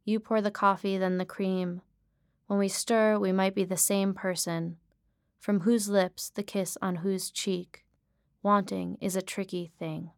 You 0.04 0.20
pour 0.20 0.42
the 0.42 0.52
coffee, 0.52 0.98
then 0.98 1.20
the 1.20 1.26
cream. 1.26 1.82
When 2.48 2.58
we 2.58 2.70
stir, 2.70 3.20
we 3.20 3.32
might 3.32 3.54
be 3.54 3.66
the 3.66 3.78
same 3.78 4.16
person. 4.16 4.78
From 5.38 5.60
whose 5.60 5.90
lips 5.90 6.32
the 6.32 6.44
kiss 6.44 6.76
on 6.82 6.98
whose 6.98 7.30
cheek? 7.30 7.86
Wanting 8.42 8.98
is 9.00 9.16
a 9.16 9.22
tricky 9.22 9.72
thing. 9.78 10.12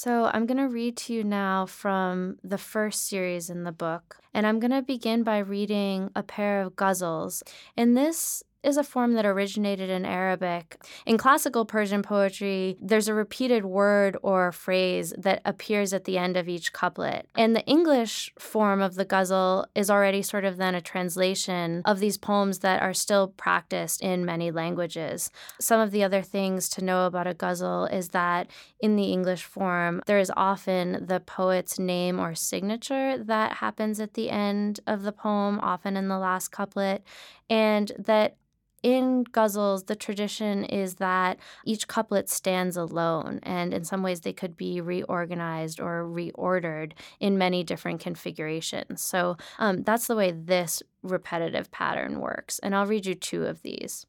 So, 0.00 0.30
I'm 0.32 0.46
going 0.46 0.58
to 0.58 0.68
read 0.68 0.96
to 0.98 1.12
you 1.12 1.24
now 1.24 1.66
from 1.66 2.38
the 2.44 2.56
first 2.56 3.08
series 3.08 3.50
in 3.50 3.64
the 3.64 3.72
book. 3.72 4.20
And 4.32 4.46
I'm 4.46 4.60
going 4.60 4.70
to 4.70 4.80
begin 4.80 5.24
by 5.24 5.38
reading 5.38 6.12
a 6.14 6.22
pair 6.22 6.62
of 6.62 6.76
ghazals. 6.76 7.42
In 7.76 7.94
this 7.94 8.44
is 8.62 8.76
a 8.76 8.84
form 8.84 9.12
that 9.14 9.24
originated 9.24 9.88
in 9.88 10.04
Arabic. 10.04 10.82
In 11.06 11.16
classical 11.16 11.64
Persian 11.64 12.02
poetry, 12.02 12.76
there's 12.80 13.08
a 13.08 13.14
repeated 13.14 13.64
word 13.64 14.16
or 14.22 14.50
phrase 14.50 15.14
that 15.16 15.40
appears 15.44 15.92
at 15.92 16.04
the 16.04 16.18
end 16.18 16.36
of 16.36 16.48
each 16.48 16.72
couplet. 16.72 17.28
And 17.36 17.54
the 17.54 17.64
English 17.66 18.32
form 18.38 18.82
of 18.82 18.96
the 18.96 19.04
ghazal 19.04 19.66
is 19.74 19.90
already 19.90 20.22
sort 20.22 20.44
of 20.44 20.56
then 20.56 20.74
a 20.74 20.80
translation 20.80 21.82
of 21.84 22.00
these 22.00 22.18
poems 22.18 22.58
that 22.60 22.82
are 22.82 22.94
still 22.94 23.28
practiced 23.28 24.02
in 24.02 24.24
many 24.24 24.50
languages. 24.50 25.30
Some 25.60 25.80
of 25.80 25.92
the 25.92 26.02
other 26.02 26.22
things 26.22 26.68
to 26.70 26.84
know 26.84 27.06
about 27.06 27.28
a 27.28 27.34
ghazal 27.34 27.86
is 27.86 28.08
that 28.08 28.48
in 28.80 28.96
the 28.96 29.12
English 29.12 29.44
form, 29.44 30.02
there 30.06 30.18
is 30.18 30.32
often 30.36 31.06
the 31.06 31.20
poet's 31.20 31.78
name 31.78 32.18
or 32.18 32.34
signature 32.34 33.18
that 33.18 33.54
happens 33.54 34.00
at 34.00 34.14
the 34.14 34.30
end 34.30 34.80
of 34.86 35.02
the 35.02 35.12
poem, 35.12 35.60
often 35.60 35.96
in 35.96 36.08
the 36.08 36.18
last 36.18 36.48
couplet, 36.48 37.04
and 37.48 37.92
that 37.98 38.36
in 38.82 39.24
ghazals, 39.24 39.86
the 39.86 39.96
tradition 39.96 40.64
is 40.64 40.96
that 40.96 41.38
each 41.64 41.88
couplet 41.88 42.28
stands 42.28 42.76
alone, 42.76 43.40
and 43.42 43.74
in 43.74 43.84
some 43.84 44.02
ways 44.02 44.20
they 44.20 44.32
could 44.32 44.56
be 44.56 44.80
reorganized 44.80 45.80
or 45.80 46.04
reordered 46.04 46.92
in 47.18 47.38
many 47.38 47.64
different 47.64 48.00
configurations. 48.00 49.02
So 49.02 49.36
um, 49.58 49.82
that's 49.82 50.06
the 50.06 50.16
way 50.16 50.30
this 50.30 50.82
repetitive 51.02 51.70
pattern 51.70 52.20
works. 52.20 52.58
And 52.60 52.74
I'll 52.74 52.86
read 52.86 53.06
you 53.06 53.14
two 53.14 53.44
of 53.44 53.62
these. 53.62 54.06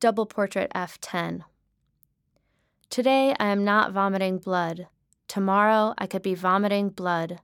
Double 0.00 0.26
portrait 0.26 0.70
F10. 0.74 1.42
Today 2.90 3.34
I 3.38 3.46
am 3.46 3.64
not 3.64 3.92
vomiting 3.92 4.38
blood. 4.38 4.88
Tomorrow 5.28 5.94
I 5.98 6.06
could 6.06 6.22
be 6.22 6.34
vomiting 6.34 6.90
blood. 6.90 7.40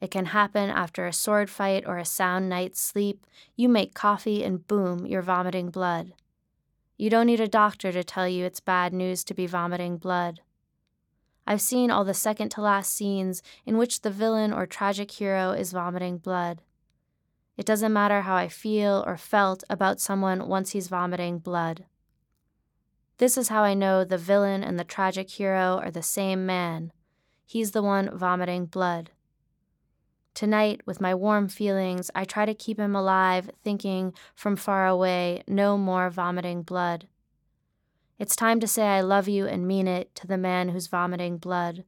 It 0.00 0.10
can 0.10 0.26
happen 0.26 0.70
after 0.70 1.06
a 1.06 1.12
sword 1.12 1.48
fight 1.48 1.84
or 1.86 1.98
a 1.98 2.04
sound 2.04 2.48
night's 2.48 2.80
sleep. 2.80 3.26
You 3.56 3.68
make 3.68 3.94
coffee 3.94 4.44
and 4.44 4.66
boom, 4.66 5.06
you're 5.06 5.22
vomiting 5.22 5.70
blood. 5.70 6.12
You 6.96 7.10
don't 7.10 7.26
need 7.26 7.40
a 7.40 7.48
doctor 7.48 7.90
to 7.90 8.04
tell 8.04 8.28
you 8.28 8.44
it's 8.44 8.60
bad 8.60 8.92
news 8.92 9.24
to 9.24 9.34
be 9.34 9.46
vomiting 9.46 9.96
blood. 9.96 10.40
I've 11.46 11.60
seen 11.60 11.90
all 11.90 12.04
the 12.04 12.14
second 12.14 12.50
to 12.50 12.60
last 12.60 12.92
scenes 12.92 13.42
in 13.66 13.76
which 13.76 14.00
the 14.00 14.10
villain 14.10 14.52
or 14.52 14.66
tragic 14.66 15.10
hero 15.10 15.50
is 15.50 15.72
vomiting 15.72 16.18
blood. 16.18 16.62
It 17.56 17.66
doesn't 17.66 17.92
matter 17.92 18.22
how 18.22 18.34
I 18.34 18.48
feel 18.48 19.04
or 19.06 19.16
felt 19.16 19.62
about 19.68 20.00
someone 20.00 20.48
once 20.48 20.70
he's 20.70 20.88
vomiting 20.88 21.38
blood. 21.38 21.84
This 23.18 23.36
is 23.36 23.48
how 23.48 23.62
I 23.62 23.74
know 23.74 24.04
the 24.04 24.18
villain 24.18 24.64
and 24.64 24.78
the 24.78 24.84
tragic 24.84 25.30
hero 25.30 25.78
are 25.82 25.90
the 25.90 26.02
same 26.02 26.46
man. 26.46 26.92
He's 27.46 27.70
the 27.70 27.82
one 27.82 28.16
vomiting 28.16 28.66
blood. 28.66 29.10
Tonight, 30.34 30.80
with 30.84 31.00
my 31.00 31.14
warm 31.14 31.48
feelings, 31.48 32.10
I 32.12 32.24
try 32.24 32.44
to 32.44 32.54
keep 32.54 32.78
him 32.78 32.96
alive, 32.96 33.50
thinking 33.62 34.12
from 34.34 34.56
far 34.56 34.88
away, 34.88 35.44
no 35.46 35.78
more 35.78 36.10
vomiting 36.10 36.62
blood. 36.62 37.06
It's 38.18 38.34
time 38.34 38.58
to 38.58 38.66
say 38.66 38.86
I 38.86 39.00
love 39.00 39.28
you 39.28 39.46
and 39.46 39.66
mean 39.66 39.86
it 39.86 40.12
to 40.16 40.26
the 40.26 40.36
man 40.36 40.70
who's 40.70 40.88
vomiting 40.88 41.38
blood. 41.38 41.84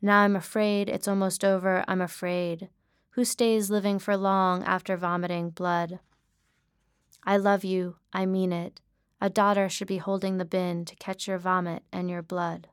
Now 0.00 0.20
I'm 0.20 0.36
afraid, 0.36 0.88
it's 0.88 1.08
almost 1.08 1.44
over, 1.44 1.84
I'm 1.88 2.00
afraid. 2.00 2.68
Who 3.10 3.24
stays 3.24 3.70
living 3.70 3.98
for 3.98 4.16
long 4.16 4.62
after 4.62 4.96
vomiting 4.96 5.50
blood? 5.50 5.98
I 7.24 7.36
love 7.36 7.64
you, 7.64 7.96
I 8.12 8.24
mean 8.24 8.52
it. 8.52 8.80
A 9.20 9.28
daughter 9.28 9.68
should 9.68 9.88
be 9.88 9.98
holding 9.98 10.38
the 10.38 10.44
bin 10.44 10.84
to 10.84 10.94
catch 10.96 11.26
your 11.26 11.38
vomit 11.38 11.82
and 11.92 12.08
your 12.08 12.22
blood. 12.22 12.68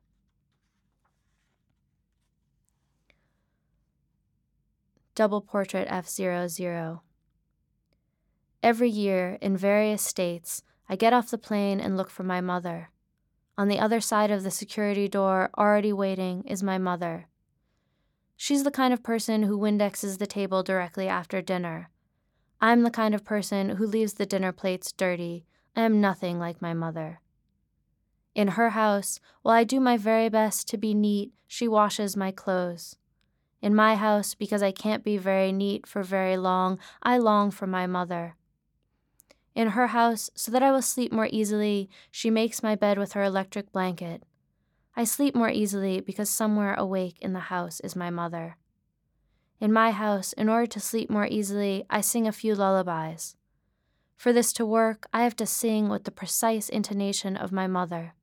Double 5.16 5.40
Portrait 5.40 5.88
F00. 5.88 7.00
Every 8.62 8.90
year, 8.90 9.38
in 9.40 9.56
various 9.56 10.02
states, 10.02 10.62
I 10.90 10.98
get 10.98 11.14
off 11.14 11.32
the 11.32 11.38
plane 11.38 11.80
and 11.80 11.96
look 11.96 12.10
for 12.10 12.24
my 12.24 12.42
mother. 12.42 12.90
On 13.58 13.70
the 13.70 13.80
other 13.80 14.02
side 14.02 14.30
of 14.30 14.44
the 14.44 14.52
security 14.52 15.08
door, 15.08 15.52
already 15.58 15.94
waiting, 15.94 16.44
is 16.44 16.62
my 16.62 16.78
mother. 16.78 17.28
She's 18.36 18.66
the 18.66 18.72
kind 18.72 18.94
of 18.94 19.04
person 19.04 19.44
who 19.44 19.58
Windexes 19.58 20.18
the 20.18 20.28
table 20.28 20.64
directly 20.64 21.08
after 21.08 21.42
dinner. 21.42 21.90
I'm 22.60 22.84
the 22.84 22.92
kind 22.92 23.16
of 23.16 23.24
person 23.24 23.78
who 23.78 23.88
leaves 23.88 24.16
the 24.16 24.26
dinner 24.26 24.52
plates 24.52 24.92
dirty. 24.92 25.46
I 25.78 25.84
am 25.84 26.02
nothing 26.02 26.40
like 26.40 26.62
my 26.62 26.74
mother. 26.74 27.22
In 28.34 28.50
her 28.50 28.72
house, 28.72 29.22
while 29.44 29.56
I 29.56 29.64
do 29.64 29.80
my 29.80 29.96
very 29.96 30.28
best 30.28 30.68
to 30.70 30.78
be 30.78 30.94
neat, 30.94 31.32
she 31.48 31.70
washes 31.70 32.18
my 32.18 32.32
clothes. 32.32 32.98
In 33.66 33.74
my 33.74 33.96
house, 33.96 34.36
because 34.36 34.62
I 34.62 34.72
can't 34.72 35.04
be 35.04 35.18
very 35.18 35.52
neat 35.52 35.88
for 35.88 36.04
very 36.04 36.38
long, 36.38 36.78
I 37.02 37.18
long 37.18 37.50
for 37.50 37.66
my 37.66 37.88
mother. 37.88 38.36
In 39.56 39.70
her 39.70 39.88
house, 39.88 40.30
so 40.36 40.52
that 40.52 40.62
I 40.62 40.72
will 40.72 40.84
sleep 40.84 41.12
more 41.12 41.28
easily, 41.32 41.90
she 42.12 42.30
makes 42.30 42.62
my 42.62 42.76
bed 42.76 43.00
with 43.00 43.14
her 43.14 43.24
electric 43.24 43.72
blanket. 43.72 44.22
I 44.96 45.04
sleep 45.04 45.34
more 45.34 45.50
easily 45.50 46.00
because 46.00 46.30
somewhere 46.30 46.76
awake 46.76 47.18
in 47.22 47.34
the 47.34 47.50
house 47.50 47.80
is 47.80 47.96
my 47.96 48.12
mother. 48.12 48.58
In 49.60 49.74
my 49.74 49.90
house, 49.90 50.32
in 50.34 50.48
order 50.48 50.68
to 50.68 50.80
sleep 50.80 51.10
more 51.10 51.26
easily, 51.26 51.86
I 51.90 52.02
sing 52.02 52.28
a 52.28 52.32
few 52.32 52.54
lullabies. 52.54 53.36
For 54.16 54.32
this 54.32 54.54
to 54.54 54.64
work, 54.64 55.08
I 55.12 55.24
have 55.24 55.36
to 55.38 55.48
sing 55.48 55.90
with 55.90 56.04
the 56.04 56.12
precise 56.12 56.70
intonation 56.70 57.36
of 57.36 57.52
my 57.52 57.66
mother. 57.66 58.14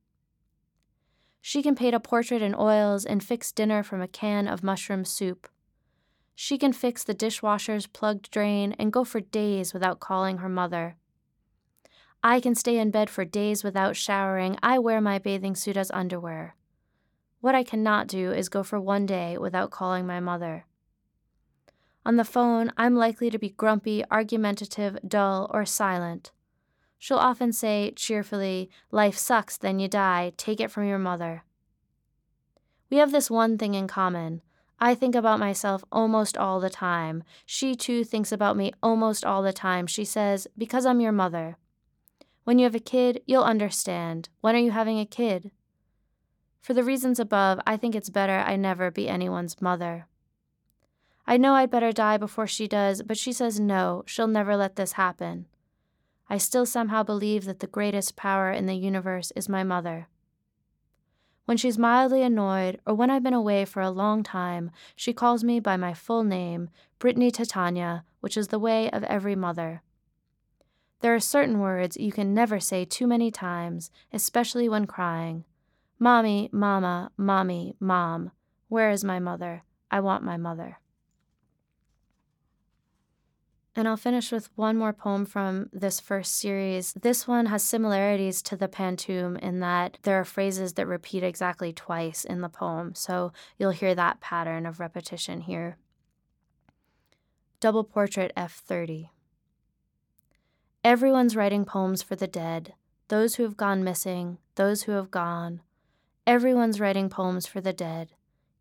She 1.45 1.61
can 1.61 1.75
paint 1.75 1.93
a 1.93 1.99
portrait 1.99 2.41
in 2.41 2.55
oils 2.55 3.03
and 3.03 3.21
fix 3.21 3.51
dinner 3.51 3.83
from 3.83 4.01
a 4.01 4.07
can 4.07 4.47
of 4.47 4.63
mushroom 4.63 5.03
soup. 5.03 5.49
She 6.35 6.57
can 6.57 6.71
fix 6.71 7.03
the 7.03 7.13
dishwasher's 7.13 7.85
plugged 7.85 8.31
drain 8.31 8.73
and 8.79 8.93
go 8.93 9.03
for 9.03 9.19
days 9.19 9.73
without 9.73 9.99
calling 9.99 10.37
her 10.37 10.47
mother. 10.47 10.95
I 12.23 12.39
can 12.39 12.55
stay 12.55 12.77
in 12.77 12.91
bed 12.91 13.09
for 13.09 13.25
days 13.25 13.61
without 13.61 13.97
showering. 13.97 14.57
I 14.63 14.79
wear 14.79 15.01
my 15.01 15.19
bathing 15.19 15.53
suit 15.53 15.75
as 15.75 15.91
underwear. 15.91 16.55
What 17.41 17.55
I 17.55 17.65
cannot 17.65 18.07
do 18.07 18.31
is 18.31 18.47
go 18.47 18.63
for 18.63 18.79
one 18.79 19.05
day 19.05 19.37
without 19.37 19.69
calling 19.69 20.07
my 20.07 20.21
mother. 20.21 20.65
On 22.05 22.15
the 22.15 22.23
phone, 22.23 22.71
I'm 22.77 22.95
likely 22.95 23.29
to 23.29 23.37
be 23.37 23.49
grumpy, 23.49 24.01
argumentative, 24.09 24.97
dull, 25.05 25.51
or 25.53 25.65
silent. 25.65 26.31
She'll 27.03 27.17
often 27.17 27.51
say 27.51 27.91
cheerfully, 27.97 28.69
Life 28.89 29.17
sucks, 29.17 29.57
then 29.57 29.77
you 29.77 29.89
die, 29.89 30.31
take 30.37 30.61
it 30.61 30.71
from 30.71 30.87
your 30.87 30.97
mother. 30.97 31.43
We 32.89 32.95
have 32.95 33.11
this 33.11 33.29
one 33.29 33.57
thing 33.57 33.73
in 33.73 33.89
common. 33.89 34.41
I 34.79 34.95
think 34.95 35.13
about 35.13 35.37
myself 35.37 35.83
almost 35.91 36.37
all 36.37 36.61
the 36.61 36.69
time. 36.69 37.25
She 37.45 37.75
too 37.75 38.05
thinks 38.05 38.31
about 38.31 38.55
me 38.55 38.71
almost 38.81 39.25
all 39.25 39.43
the 39.43 39.51
time. 39.51 39.85
She 39.85 40.05
says, 40.05 40.47
Because 40.57 40.85
I'm 40.85 41.01
your 41.01 41.11
mother. 41.11 41.57
When 42.45 42.57
you 42.57 42.63
have 42.63 42.75
a 42.75 42.79
kid, 42.79 43.21
you'll 43.25 43.43
understand. 43.43 44.29
When 44.39 44.55
are 44.55 44.59
you 44.59 44.71
having 44.71 44.97
a 44.97 45.05
kid? 45.05 45.51
For 46.61 46.73
the 46.73 46.85
reasons 46.85 47.19
above, 47.19 47.59
I 47.67 47.75
think 47.75 47.95
it's 47.95 48.09
better 48.09 48.37
I 48.47 48.55
never 48.55 48.89
be 48.89 49.09
anyone's 49.09 49.61
mother. 49.61 50.07
I 51.27 51.35
know 51.35 51.55
I'd 51.55 51.69
better 51.69 51.91
die 51.91 52.15
before 52.15 52.47
she 52.47 52.65
does, 52.65 53.01
but 53.01 53.17
she 53.17 53.33
says 53.33 53.59
no, 53.59 54.03
she'll 54.05 54.25
never 54.25 54.55
let 54.55 54.77
this 54.77 54.93
happen. 54.93 55.47
I 56.33 56.37
still 56.37 56.65
somehow 56.65 57.03
believe 57.03 57.45
that 57.45 57.59
the 57.59 57.67
greatest 57.67 58.15
power 58.15 58.51
in 58.51 58.65
the 58.65 58.73
universe 58.73 59.31
is 59.35 59.47
my 59.47 59.63
mother. 59.63 60.07
When 61.45 61.57
she's 61.57 61.77
mildly 61.77 62.23
annoyed, 62.23 62.79
or 62.87 62.95
when 62.95 63.11
I've 63.11 63.21
been 63.21 63.35
away 63.35 63.65
for 63.65 63.83
a 63.83 63.91
long 63.91 64.23
time, 64.23 64.71
she 64.95 65.13
calls 65.13 65.43
me 65.43 65.59
by 65.59 65.77
my 65.77 65.93
full 65.93 66.23
name, 66.23 66.71
Brittany 66.97 67.29
Titania, 67.29 68.03
which 68.19 68.35
is 68.35 68.47
the 68.47 68.57
way 68.57 68.89
of 68.89 69.03
every 69.03 69.35
mother. 69.35 69.83
There 71.01 71.13
are 71.13 71.19
certain 71.19 71.59
words 71.59 71.97
you 71.97 72.11
can 72.11 72.33
never 72.33 72.59
say 72.59 72.83
too 72.83 73.05
many 73.05 73.29
times, 73.29 73.91
especially 74.11 74.67
when 74.67 74.87
crying. 74.87 75.45
Mommy, 75.99 76.49
mama, 76.51 77.11
mommy, 77.15 77.75
mom. 77.79 78.31
Where 78.69 78.89
is 78.89 79.03
my 79.03 79.19
mother? 79.19 79.65
I 79.91 79.99
want 79.99 80.23
my 80.23 80.37
mother. 80.37 80.79
And 83.75 83.87
I'll 83.87 83.97
finish 83.97 84.31
with 84.31 84.49
one 84.55 84.77
more 84.77 84.93
poem 84.93 85.25
from 85.25 85.69
this 85.73 85.99
first 85.99 86.35
series. 86.35 86.93
This 86.93 87.27
one 87.27 87.47
has 87.47 87.63
similarities 87.63 88.43
to 88.43 88.55
the 88.55 88.67
Pantoum 88.67 89.35
in 89.39 89.61
that 89.61 89.97
there 90.03 90.19
are 90.19 90.25
phrases 90.25 90.73
that 90.73 90.85
repeat 90.85 91.23
exactly 91.23 91.73
twice 91.73 92.23
in 92.23 92.41
the 92.41 92.49
poem, 92.49 92.93
so 92.93 93.31
you'll 93.57 93.71
hear 93.71 93.95
that 93.95 94.19
pattern 94.19 94.67
of 94.67 94.79
repetition 94.79 95.41
here. 95.41 95.77
Double 97.59 97.83
Portrait 97.83 98.31
F30. 98.37 99.09
Everyone's 100.83 101.35
writing 101.35 101.65
poems 101.65 102.03
for 102.03 102.15
the 102.15 102.27
dead, 102.27 102.73
those 103.07 103.35
who 103.35 103.43
have 103.43 103.57
gone 103.57 103.83
missing, 103.83 104.37
those 104.55 104.83
who 104.83 104.91
have 104.91 105.09
gone. 105.09 105.61
Everyone's 106.27 106.79
writing 106.79 107.09
poems 107.09 107.47
for 107.47 107.61
the 107.61 107.73
dead, 107.73 108.11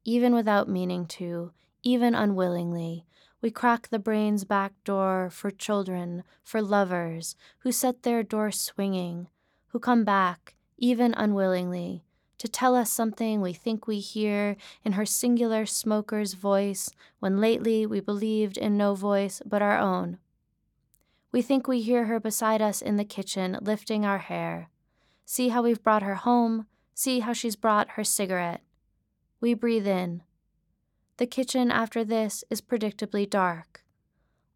even 0.05 0.35
without 0.35 0.69
meaning 0.69 1.05
to, 1.07 1.53
even 1.83 2.15
unwillingly. 2.15 3.05
We 3.43 3.51
crack 3.51 3.89
the 3.89 3.99
brain's 3.99 4.45
back 4.45 4.73
door 4.85 5.29
for 5.29 5.51
children, 5.51 6.23
for 6.45 6.63
lovers, 6.63 7.35
who 7.59 7.73
set 7.73 8.05
their 8.05 8.23
door 8.23 8.53
swinging, 8.53 9.29
who 9.69 9.81
come 9.81 10.05
back, 10.05 10.55
even 10.79 11.13
unwillingly, 11.15 12.05
to 12.39 12.47
tell 12.47 12.77
us 12.77 12.91
something 12.91 13.41
we 13.41 13.53
think 13.53 13.87
we 13.87 13.99
hear 13.99 14.57
in 14.85 14.93
her 14.93 15.05
singular 15.05 15.67
smoker's 15.67 16.35
voice 16.35 16.91
when 17.19 17.41
lately 17.41 17.85
we 17.85 17.99
believed 17.99 18.57
in 18.57 18.77
no 18.77 18.95
voice 18.95 19.43
but 19.45 19.61
our 19.61 19.77
own. 19.77 20.19
We 21.33 21.43
think 21.43 21.67
we 21.67 21.83
hear 21.83 22.05
her 22.05 22.21
beside 22.21 22.63
us 22.63 22.81
in 22.81 22.97
the 22.97 23.05
kitchen, 23.05 23.59
lifting 23.61 24.05
our 24.05 24.19
hair. 24.19 24.71
See 25.25 25.49
how 25.49 25.63
we've 25.63 25.83
brought 25.83 26.03
her 26.03 26.17
home. 26.17 26.67
See 26.95 27.21
how 27.21 27.33
she's 27.33 27.57
brought 27.57 27.91
her 27.91 28.05
cigarette. 28.05 28.61
We 29.41 29.55
breathe 29.55 29.89
in. 29.89 30.23
The 31.23 31.27
kitchen 31.29 31.71
after 31.71 32.03
this 32.03 32.43
is 32.51 32.61
predictably 32.61 33.31
dark. 33.31 33.85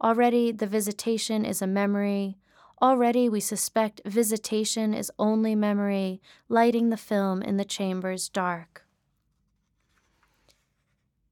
Already 0.03 0.51
the 0.51 0.67
visitation 0.67 1.45
is 1.45 1.63
a 1.63 1.67
memory. 1.69 2.39
Already 2.83 3.29
we 3.29 3.39
suspect 3.39 4.01
visitation 4.05 4.93
is 4.93 5.13
only 5.17 5.55
memory, 5.55 6.21
lighting 6.49 6.89
the 6.89 6.97
film 6.97 7.41
in 7.41 7.57
the 7.57 7.65
chamber's 7.65 8.29
dark. 8.29 8.85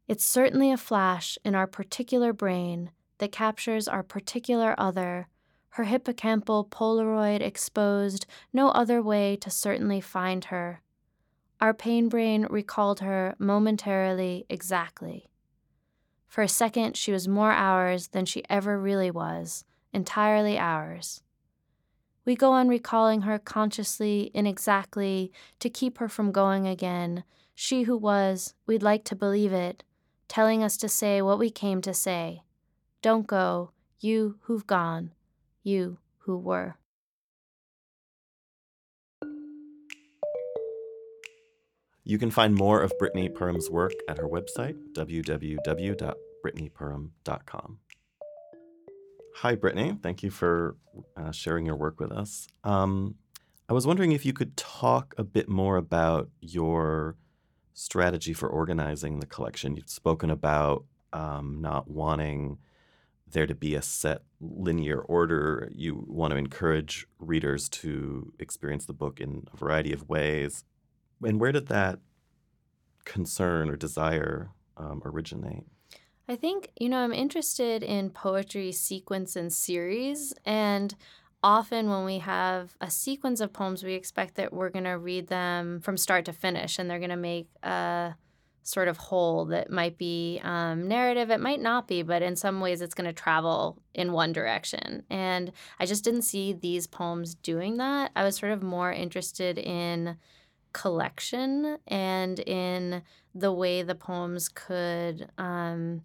It's 0.07 0.25
certainly 0.25 0.71
a 0.71 0.77
flash 0.77 1.37
in 1.45 1.57
our 1.57 1.67
particular 1.67 2.33
brain 2.33 2.93
that 3.19 3.33
captures 3.33 3.89
our 3.89 4.05
particular 4.05 4.77
other 4.79 5.27
her 5.71 5.87
hippocampal 5.87 6.69
Polaroid 6.69 7.41
exposed, 7.41 8.25
no 8.53 8.69
other 8.69 9.03
way 9.03 9.35
to 9.35 9.51
certainly 9.51 10.01
find 10.01 10.45
her. 10.45 10.84
Our 11.65 11.73
pain 11.73 12.11
brain 12.11 12.47
recalled 12.51 13.01
her 13.01 13.37
momentarily 13.39 14.45
exactly. 14.51 15.31
For 16.29 16.43
a 16.43 16.47
second, 16.47 16.95
she 16.95 17.11
was 17.11 17.27
more 17.27 17.53
ours 17.53 18.09
than 18.09 18.27
she 18.27 18.43
ever 18.51 18.79
really 18.79 19.11
was, 19.11 19.65
entirely 19.91 20.59
ours. 20.59 21.23
We 22.27 22.37
go 22.37 22.53
on 22.53 22.69
recalling 22.69 23.23
her 23.23 23.39
consciously, 23.39 24.31
inexactly, 24.35 25.33
to 25.61 25.71
keep 25.71 25.97
her 25.97 26.09
from 26.11 26.33
going 26.33 26.67
again, 26.67 27.25
she 27.55 27.85
who 27.85 27.97
was, 27.97 28.53
we'd 28.67 28.83
like 28.83 29.05
to 29.05 29.17
believe 29.17 29.55
it, 29.55 29.85
telling 30.29 30.63
us 30.63 30.77
to 30.77 30.89
say 30.91 31.23
what 31.23 31.39
we 31.39 31.49
came 31.49 31.81
to 31.81 31.95
say. 31.95 32.43
Don't 33.01 33.27
go, 33.27 33.71
you 34.01 34.37
who've 34.43 34.67
gone 34.67 35.13
you 35.63 35.97
who 36.19 36.37
were. 36.37 36.77
You 42.07 42.19
can 42.19 42.31
find 42.31 42.55
more 42.55 42.83
of 42.83 42.93
Brittany 42.99 43.31
Perham's 43.31 43.71
work 43.71 43.95
at 44.09 44.19
her 44.19 44.29
website, 44.29 44.77
www.brittanyperham.com. 44.93 47.79
Hi, 49.37 49.55
Brittany. 49.55 49.97
Thank 50.03 50.23
you 50.23 50.31
for 50.31 50.77
uh, 51.17 51.33
sharing 51.33 51.65
your 51.65 51.77
work 51.77 51.99
with 51.99 52.13
us. 52.13 52.47
Um, 52.63 53.15
I 53.71 53.73
was 53.73 53.87
wondering 53.87 54.13
if 54.13 54.27
you 54.27 54.35
could 54.35 54.55
talk 54.57 55.15
a 55.17 55.25
bit 55.25 55.49
more 55.49 55.79
about 55.79 56.29
your 56.41 57.17
strategy 57.73 58.35
for 58.35 58.51
organizing 58.51 59.21
the 59.21 59.27
collection. 59.27 59.75
You've 59.75 59.89
spoken 59.89 60.29
about 60.31 60.85
um, 61.15 61.63
not 61.63 61.91
wanting 61.91 62.59
there 63.27 63.47
to 63.47 63.55
be 63.55 63.75
a 63.75 63.83
set 63.83 64.21
linear 64.41 65.01
order. 65.01 65.71
You 65.75 66.05
want 66.07 66.33
to 66.33 66.37
encourage 66.37 67.07
readers 67.19 67.71
to 67.71 68.31
experience 68.39 68.85
the 68.85 68.93
book 68.93 69.21
in 69.21 69.49
a 69.53 69.57
variety 69.57 69.95
of 69.95 70.07
ways. 70.09 70.65
And 71.23 71.41
where 71.41 71.53
did 71.53 71.69
that 71.69 72.01
concern 73.05 73.69
or 73.69 73.77
desire 73.77 74.51
um, 74.77 75.03
originate? 75.05 75.65
I 76.29 76.37
think, 76.37 76.71
you 76.79 76.89
know, 76.89 76.99
I'm 76.99 77.13
interested 77.13 77.83
in 77.83 78.11
poetry 78.11 78.73
sequence 78.73 79.37
and 79.37 79.53
series. 79.53 80.33
And 80.45 80.95
often 81.43 81.91
when 81.91 82.05
we 82.05 82.19
have 82.19 82.75
a 82.81 82.91
sequence 82.91 83.41
of 83.41 83.53
poems, 83.53 83.85
we 83.85 83.93
expect 83.93 84.37
that 84.37 84.53
we're 84.53 84.71
going 84.71 84.87
to 84.87 84.99
read 84.99 85.29
them 85.29 85.81
from 85.81 85.99
start 85.99 86.25
to 86.25 86.33
finish 86.33 86.79
and 86.79 86.89
they're 86.89 86.99
going 86.99 87.11
to 87.11 87.17
make 87.17 87.49
a 87.63 88.15
sort 88.63 88.89
of 88.89 88.97
whole 88.97 89.45
that 89.45 89.71
might 89.71 89.99
be 89.99 90.41
um, 90.43 90.89
narrative. 90.89 91.31
It 91.31 91.41
might 91.41 91.61
not 91.61 91.87
be, 91.87 92.03
but 92.03 92.23
in 92.23 92.35
some 92.35 92.61
ways 92.61 92.81
it's 92.81 92.95
going 92.95 93.07
to 93.07 93.13
travel 93.13 93.79
in 93.93 94.13
one 94.13 94.33
direction. 94.33 95.03
And 95.11 95.53
I 95.79 95.85
just 95.85 96.03
didn't 96.03 96.23
see 96.23 96.55
these 96.55 96.87
poems 96.87 97.35
doing 97.35 97.77
that. 97.77 98.11
I 98.17 98.25
was 98.25 98.37
sort 98.37 98.53
of 98.53 98.63
more 98.63 98.91
interested 98.91 99.59
in 99.59 100.17
collection 100.75 101.79
and 101.89 102.39
in 102.41 103.03
the 103.35 103.53
way 103.53 103.83
the 103.83 103.95
poems 103.95 104.51
could. 104.51 105.31
Um, 105.39 106.03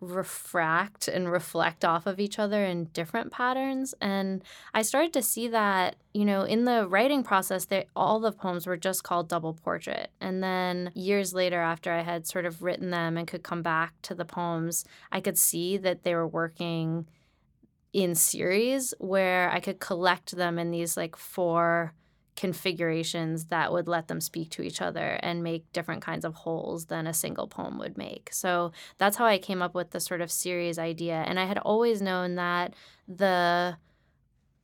refract 0.00 1.08
and 1.08 1.30
reflect 1.30 1.84
off 1.84 2.06
of 2.06 2.20
each 2.20 2.38
other 2.38 2.64
in 2.64 2.84
different 2.92 3.32
patterns 3.32 3.94
and 4.00 4.44
i 4.72 4.80
started 4.80 5.12
to 5.12 5.20
see 5.20 5.48
that 5.48 5.96
you 6.14 6.24
know 6.24 6.42
in 6.42 6.64
the 6.64 6.86
writing 6.86 7.24
process 7.24 7.64
that 7.64 7.86
all 7.96 8.20
the 8.20 8.30
poems 8.30 8.64
were 8.64 8.76
just 8.76 9.02
called 9.02 9.28
double 9.28 9.54
portrait 9.54 10.10
and 10.20 10.40
then 10.40 10.92
years 10.94 11.34
later 11.34 11.60
after 11.60 11.92
i 11.92 12.02
had 12.02 12.28
sort 12.28 12.46
of 12.46 12.62
written 12.62 12.90
them 12.90 13.16
and 13.16 13.26
could 13.26 13.42
come 13.42 13.60
back 13.60 13.92
to 14.00 14.14
the 14.14 14.24
poems 14.24 14.84
i 15.10 15.20
could 15.20 15.36
see 15.36 15.76
that 15.76 16.04
they 16.04 16.14
were 16.14 16.28
working 16.28 17.04
in 17.92 18.14
series 18.14 18.94
where 18.98 19.50
i 19.50 19.58
could 19.58 19.80
collect 19.80 20.36
them 20.36 20.60
in 20.60 20.70
these 20.70 20.96
like 20.96 21.16
four 21.16 21.92
configurations 22.38 23.46
that 23.46 23.72
would 23.72 23.88
let 23.88 24.06
them 24.06 24.20
speak 24.20 24.48
to 24.48 24.62
each 24.62 24.80
other 24.80 25.18
and 25.24 25.42
make 25.42 25.72
different 25.72 26.00
kinds 26.00 26.24
of 26.24 26.36
wholes 26.36 26.86
than 26.86 27.04
a 27.08 27.12
single 27.12 27.48
poem 27.48 27.80
would 27.80 27.98
make. 27.98 28.32
So 28.32 28.70
that's 28.96 29.16
how 29.16 29.26
I 29.26 29.38
came 29.38 29.60
up 29.60 29.74
with 29.74 29.90
the 29.90 29.98
sort 29.98 30.20
of 30.20 30.30
series 30.30 30.78
idea. 30.78 31.24
And 31.26 31.40
I 31.40 31.46
had 31.46 31.58
always 31.58 32.00
known 32.00 32.36
that 32.36 32.74
the 33.08 33.76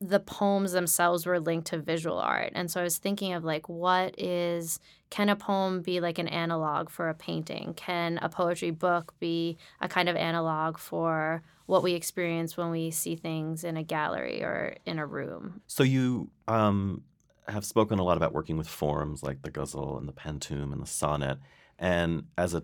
the 0.01 0.21
poems 0.21 0.73
themselves 0.73 1.27
were 1.27 1.41
linked 1.41 1.69
to 1.69 1.79
visual 1.79 2.19
art. 2.19 2.53
And 2.55 2.71
so 2.71 2.81
I 2.81 2.85
was 2.85 2.99
thinking 2.99 3.33
of 3.33 3.43
like, 3.43 3.69
what 3.69 4.15
is, 4.21 4.79
can 5.09 5.29
a 5.29 5.37
poem 5.37 5.83
be 5.83 5.99
like 5.99 6.19
an 6.19 6.29
analog 6.29 6.91
for 6.91 7.09
a 7.09 7.15
painting? 7.15 7.73
Can 7.75 8.19
a 8.21 8.29
poetry 8.29 8.71
book 8.71 9.15
be 9.19 9.57
a 9.81 9.89
kind 9.89 10.09
of 10.09 10.17
analog 10.17 10.79
for 10.79 11.43
what 11.67 11.83
we 11.83 11.95
experience 11.95 12.57
when 12.57 12.71
we 12.71 12.91
see 12.91 13.17
things 13.17 13.65
in 13.65 13.79
a 13.79 13.83
gallery 13.83 14.43
or 14.43 14.77
in 14.85 14.99
a 14.99 15.07
room? 15.07 15.63
So 15.67 15.83
you 15.85 16.29
um, 16.49 17.03
have 17.49 17.65
spoken 17.65 17.99
a 17.99 18.05
lot 18.05 18.17
about 18.17 18.33
working 18.33 18.57
with 18.57 18.69
forms 18.69 19.23
like 19.23 19.43
the 19.43 19.51
ghazal 19.51 19.99
and 19.99 20.09
the 20.09 20.13
pantoum 20.13 20.73
and 20.73 20.83
the 20.83 20.87
sonnet. 20.87 21.39
And 21.79 22.25
as 22.39 22.55
a 22.55 22.63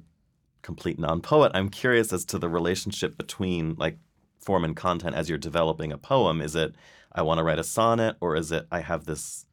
complete 0.62 0.98
non-poet, 0.98 1.52
I'm 1.54 1.68
curious 1.68 2.12
as 2.12 2.24
to 2.26 2.38
the 2.38 2.48
relationship 2.48 3.16
between 3.16 3.74
like 3.76 3.98
form 4.38 4.64
and 4.64 4.76
content 4.76 5.14
as 5.14 5.28
you're 5.28 5.38
developing 5.38 5.92
a 5.92 5.98
poem. 5.98 6.40
Is 6.40 6.54
it 6.54 6.74
I 7.12 7.22
want 7.22 7.38
to 7.38 7.44
write 7.44 7.58
a 7.58 7.64
sonnet, 7.64 8.16
or 8.20 8.36
is 8.36 8.52
it 8.52 8.66
I 8.70 8.80
have 8.80 9.04
this 9.04 9.46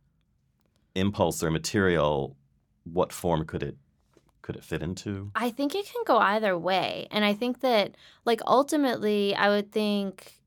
impulse 0.96 1.44
or 1.44 1.52
material? 1.52 2.36
What 2.84 3.12
form 3.12 3.46
could 3.46 3.64
it 3.64 3.78
could 4.42 4.56
it 4.56 4.64
fit 4.64 4.82
into? 4.82 5.32
I 5.36 5.50
think 5.50 5.76
it 5.76 5.92
can 5.92 6.04
go 6.06 6.20
either 6.20 6.58
way. 6.58 7.08
And 7.12 7.26
I 7.26 7.34
think 7.34 7.60
that, 7.62 7.96
like, 8.24 8.42
ultimately, 8.48 9.36
I 9.36 9.50
would 9.50 9.74
think 9.74 10.40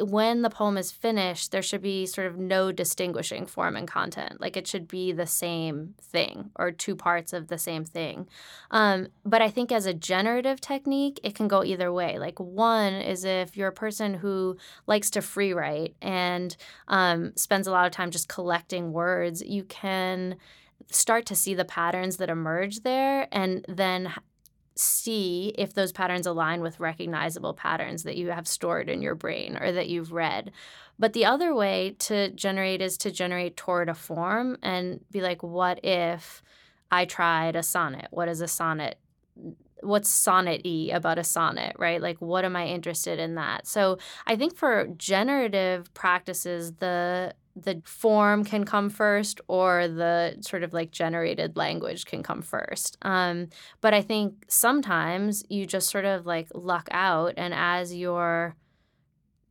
when 0.00 0.42
the 0.42 0.50
poem 0.50 0.78
is 0.78 0.90
finished, 0.90 1.52
there 1.52 1.62
should 1.62 1.82
be 1.82 2.06
sort 2.06 2.26
of 2.26 2.38
no 2.38 2.72
distinguishing 2.72 3.44
form 3.46 3.76
and 3.76 3.86
content. 3.86 4.40
Like 4.40 4.56
it 4.56 4.66
should 4.66 4.88
be 4.88 5.12
the 5.12 5.26
same 5.26 5.94
thing 6.00 6.50
or 6.56 6.70
two 6.70 6.96
parts 6.96 7.32
of 7.32 7.48
the 7.48 7.58
same 7.58 7.84
thing. 7.84 8.28
Um, 8.70 9.08
but 9.24 9.42
I 9.42 9.50
think 9.50 9.70
as 9.70 9.84
a 9.84 9.92
generative 9.92 10.60
technique, 10.60 11.20
it 11.22 11.34
can 11.34 11.46
go 11.46 11.62
either 11.62 11.92
way. 11.92 12.18
Like 12.18 12.40
one 12.40 12.94
is 12.94 13.24
if 13.24 13.56
you're 13.56 13.68
a 13.68 13.72
person 13.72 14.14
who 14.14 14.56
likes 14.86 15.10
to 15.10 15.22
free 15.22 15.52
write 15.52 15.94
and 16.00 16.56
um, 16.88 17.32
spends 17.36 17.66
a 17.66 17.70
lot 17.70 17.86
of 17.86 17.92
time 17.92 18.10
just 18.10 18.28
collecting 18.28 18.92
words, 18.92 19.42
you 19.42 19.64
can 19.64 20.36
start 20.90 21.26
to 21.26 21.36
see 21.36 21.54
the 21.54 21.64
patterns 21.64 22.16
that 22.16 22.30
emerge 22.30 22.80
there 22.80 23.28
and 23.30 23.64
then 23.68 24.12
see 24.74 25.54
if 25.58 25.74
those 25.74 25.92
patterns 25.92 26.26
align 26.26 26.62
with 26.62 26.80
recognizable 26.80 27.54
patterns 27.54 28.02
that 28.04 28.16
you 28.16 28.30
have 28.30 28.48
stored 28.48 28.88
in 28.88 29.02
your 29.02 29.14
brain 29.14 29.56
or 29.60 29.72
that 29.72 29.88
you've 29.88 30.12
read. 30.12 30.52
But 30.98 31.12
the 31.12 31.24
other 31.24 31.54
way 31.54 31.96
to 32.00 32.30
generate 32.30 32.80
is 32.80 32.96
to 32.98 33.10
generate 33.10 33.56
toward 33.56 33.88
a 33.88 33.94
form 33.94 34.58
and 34.62 35.00
be 35.10 35.20
like, 35.20 35.42
what 35.42 35.84
if 35.84 36.42
I 36.90 37.04
tried 37.04 37.56
a 37.56 37.62
sonnet? 37.62 38.08
What 38.10 38.28
is 38.28 38.40
a 38.40 38.48
sonnet? 38.48 38.98
What's 39.80 40.08
sonnet 40.08 40.62
y 40.64 40.90
about 40.92 41.18
a 41.18 41.24
sonnet, 41.24 41.74
right? 41.78 42.00
Like, 42.00 42.20
what 42.20 42.44
am 42.44 42.54
I 42.54 42.66
interested 42.66 43.18
in 43.18 43.34
that? 43.34 43.66
So, 43.66 43.98
I 44.26 44.36
think 44.36 44.54
for 44.54 44.86
generative 44.96 45.92
practices, 45.92 46.74
the 46.74 47.34
the 47.54 47.82
form 47.84 48.44
can 48.44 48.64
come 48.64 48.88
first 48.88 49.40
or 49.46 49.88
the 49.88 50.36
sort 50.40 50.62
of 50.62 50.72
like 50.72 50.90
generated 50.90 51.56
language 51.56 52.06
can 52.06 52.22
come 52.22 52.42
first. 52.42 52.96
Um, 53.02 53.48
but 53.80 53.92
I 53.92 54.02
think 54.02 54.44
sometimes 54.48 55.44
you 55.48 55.66
just 55.66 55.90
sort 55.90 56.04
of 56.04 56.26
like 56.26 56.48
luck 56.54 56.88
out, 56.90 57.34
and 57.36 57.52
as 57.54 57.94
you're 57.94 58.56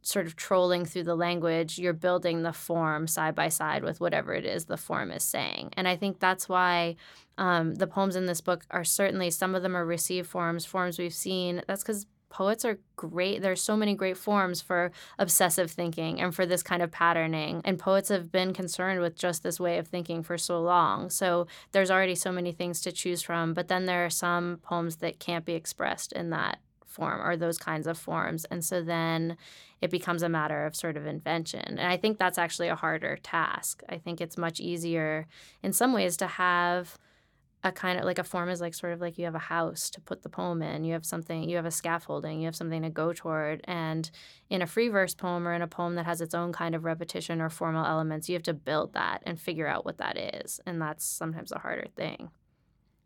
sort 0.04 0.26
of 0.26 0.36
trolling 0.36 0.84
through 0.84 1.04
the 1.04 1.16
language, 1.16 1.78
you're 1.78 1.94
building 1.94 2.42
the 2.42 2.54
form 2.54 3.06
side 3.06 3.36
by 3.36 3.50
side 3.50 3.84
with 3.84 4.00
whatever 4.00 4.34
it 4.34 4.46
is 4.46 4.66
the 4.66 4.78
form 4.78 5.12
is 5.12 5.24
saying. 5.24 5.70
And 5.74 5.88
I 5.88 5.96
think 5.96 6.20
that's 6.20 6.50
why 6.50 6.96
um, 7.38 7.76
the 7.76 7.88
poems 7.88 8.16
in 8.16 8.26
this 8.26 8.42
book 8.42 8.66
are 8.72 8.84
certainly 8.84 9.30
some 9.30 9.54
of 9.54 9.62
them 9.62 9.78
are 9.78 9.86
received 9.86 10.28
forms, 10.28 10.66
forms 10.66 10.98
we've 10.98 11.14
seen. 11.14 11.62
That's 11.68 11.84
because 11.84 12.08
poets 12.32 12.66
are 12.66 12.80
great. 12.96 13.42
There's 13.42 13.62
so 13.62 13.78
many 13.78 13.94
great 13.94 14.18
forms 14.18 14.62
for 14.62 14.92
obsessive 15.20 15.70
thinking 15.70 16.20
and 16.20 16.34
for 16.34 16.48
this 16.48 16.64
kind 16.64 16.82
of 16.82 16.90
patterning. 16.90 17.62
And 17.64 17.78
poets 17.78 18.10
have 18.10 18.32
been 18.32 18.54
concerned 18.54 19.02
with 19.02 19.16
just 19.16 19.44
this 19.44 19.60
way 19.60 19.78
of 19.78 19.88
thinking 19.88 20.24
for 20.24 20.38
so 20.38 20.60
long. 20.60 21.12
So 21.12 21.46
there's 21.74 21.92
already 21.92 22.16
so 22.16 22.32
many 22.32 22.52
things 22.52 22.82
to 22.82 22.92
choose 22.92 23.22
from. 23.22 23.54
But 23.54 23.68
then 23.68 23.86
there 23.86 24.06
are 24.06 24.10
some 24.10 24.60
poems 24.64 24.96
that 24.98 25.20
can't 25.20 25.46
be 25.46 25.54
expressed 25.54 26.14
in 26.14 26.32
that 26.32 26.60
form 26.88 27.22
or 27.22 27.38
those 27.38 27.58
kinds 27.58 27.86
of 27.86 27.98
forms. 27.98 28.46
And 28.46 28.64
so 28.64 28.82
then 28.82 29.38
it 29.82 29.92
becomes 29.92 30.24
a 30.24 30.30
matter 30.30 30.66
of 30.66 30.76
sort 30.76 30.98
of 30.98 31.06
invention. 31.06 31.66
And 31.66 31.82
I 31.82 31.98
think 31.98 32.18
that's 32.18 32.38
actually 32.38 32.70
a 32.70 32.76
harder 32.76 33.18
task. 33.22 33.84
I 33.90 33.98
think 33.98 34.22
it's 34.22 34.38
much 34.38 34.60
easier 34.60 35.28
in 35.62 35.74
some 35.74 35.94
ways 35.94 36.18
to 36.18 36.28
have 36.28 36.98
a 37.64 37.72
kind 37.72 38.00
of 38.00 38.06
like 38.06 38.18
a 38.18 38.24
form 38.24 38.50
is 38.50 38.60
like 38.60 38.74
sort 38.74 38.94
of 38.94 39.02
like 39.02 39.18
you 39.18 39.26
have 39.26 39.36
a 39.36 39.40
house 39.40 39.90
to 39.90 40.02
put 40.02 40.24
the 40.24 40.30
poem 40.30 40.62
in 40.62 40.84
you 40.84 40.94
have 40.94 41.06
something 41.06 41.48
you 41.48 41.56
have 41.56 41.66
a 41.66 41.72
scaffolding 41.72 42.40
you 42.40 42.46
have 42.46 42.56
something 42.56 42.82
to 42.82 42.90
go 42.90 43.14
toward 43.14 43.62
and 43.66 44.10
in 44.50 44.62
a 44.62 44.68
free 44.68 44.90
verse 44.90 45.14
poem 45.14 45.48
or 45.48 45.54
in 45.54 45.62
a 45.62 45.68
poem 45.68 45.96
that 45.96 46.06
has 46.06 46.22
its 46.22 46.34
own 46.34 46.52
kind 46.52 46.74
of 46.74 46.84
repetition 46.84 47.40
or 47.40 47.50
formal 47.50 47.86
elements 47.86 48.28
you 48.28 48.34
have 48.34 48.44
to 48.44 48.54
build 48.54 48.94
that 48.94 49.22
and 49.26 49.40
figure 49.40 49.68
out 49.68 49.86
what 49.86 49.98
that 49.98 50.18
is 50.18 50.60
and 50.66 50.82
that's 50.82 51.06
sometimes 51.06 51.52
a 51.52 51.60
harder 51.60 51.88
thing. 51.96 52.30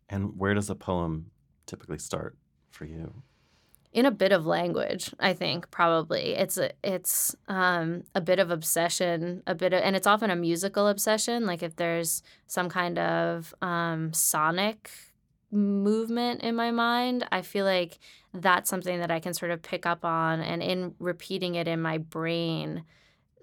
And 0.08 0.38
where 0.38 0.54
does 0.54 0.70
a 0.70 0.76
poem 0.76 1.32
typically 1.66 1.98
start 1.98 2.38
for 2.72 2.86
you 2.86 3.24
in 3.96 4.06
a 4.06 4.12
bit 4.12 4.34
of 4.34 4.46
language 4.46 5.12
i 5.20 5.34
think 5.34 5.72
probably. 5.72 6.36
It's 6.36 6.58
a, 6.58 6.72
it's 6.84 7.34
um, 7.48 8.04
a 8.14 8.20
bit 8.20 8.40
of 8.40 8.52
obsession 8.52 9.42
a 9.48 9.56
bit 9.56 9.74
of 9.74 9.82
and 9.82 9.96
it's 9.96 10.06
often 10.06 10.30
a 10.30 10.36
musical 10.36 10.88
obsession 10.88 11.46
like 11.46 11.64
if 11.64 11.78
there's 11.78 12.22
some 12.46 12.70
kind 12.70 13.00
of 13.00 13.56
um, 13.62 14.12
sonic 14.14 14.92
movement 15.50 16.42
in 16.42 16.56
my 16.56 16.72
mind 16.72 17.26
i 17.32 17.42
feel 17.42 17.64
like 17.64 17.98
that's 18.34 18.70
something 18.70 19.00
that 19.00 19.10
i 19.10 19.22
can 19.22 19.34
sort 19.34 19.52
of 19.52 19.62
pick 19.62 19.86
up 19.86 20.04
on 20.04 20.42
and 20.42 20.62
in 20.62 20.94
repeating 21.00 21.56
it 21.56 21.68
in 21.68 21.82
my 21.82 21.98
brain 21.98 22.84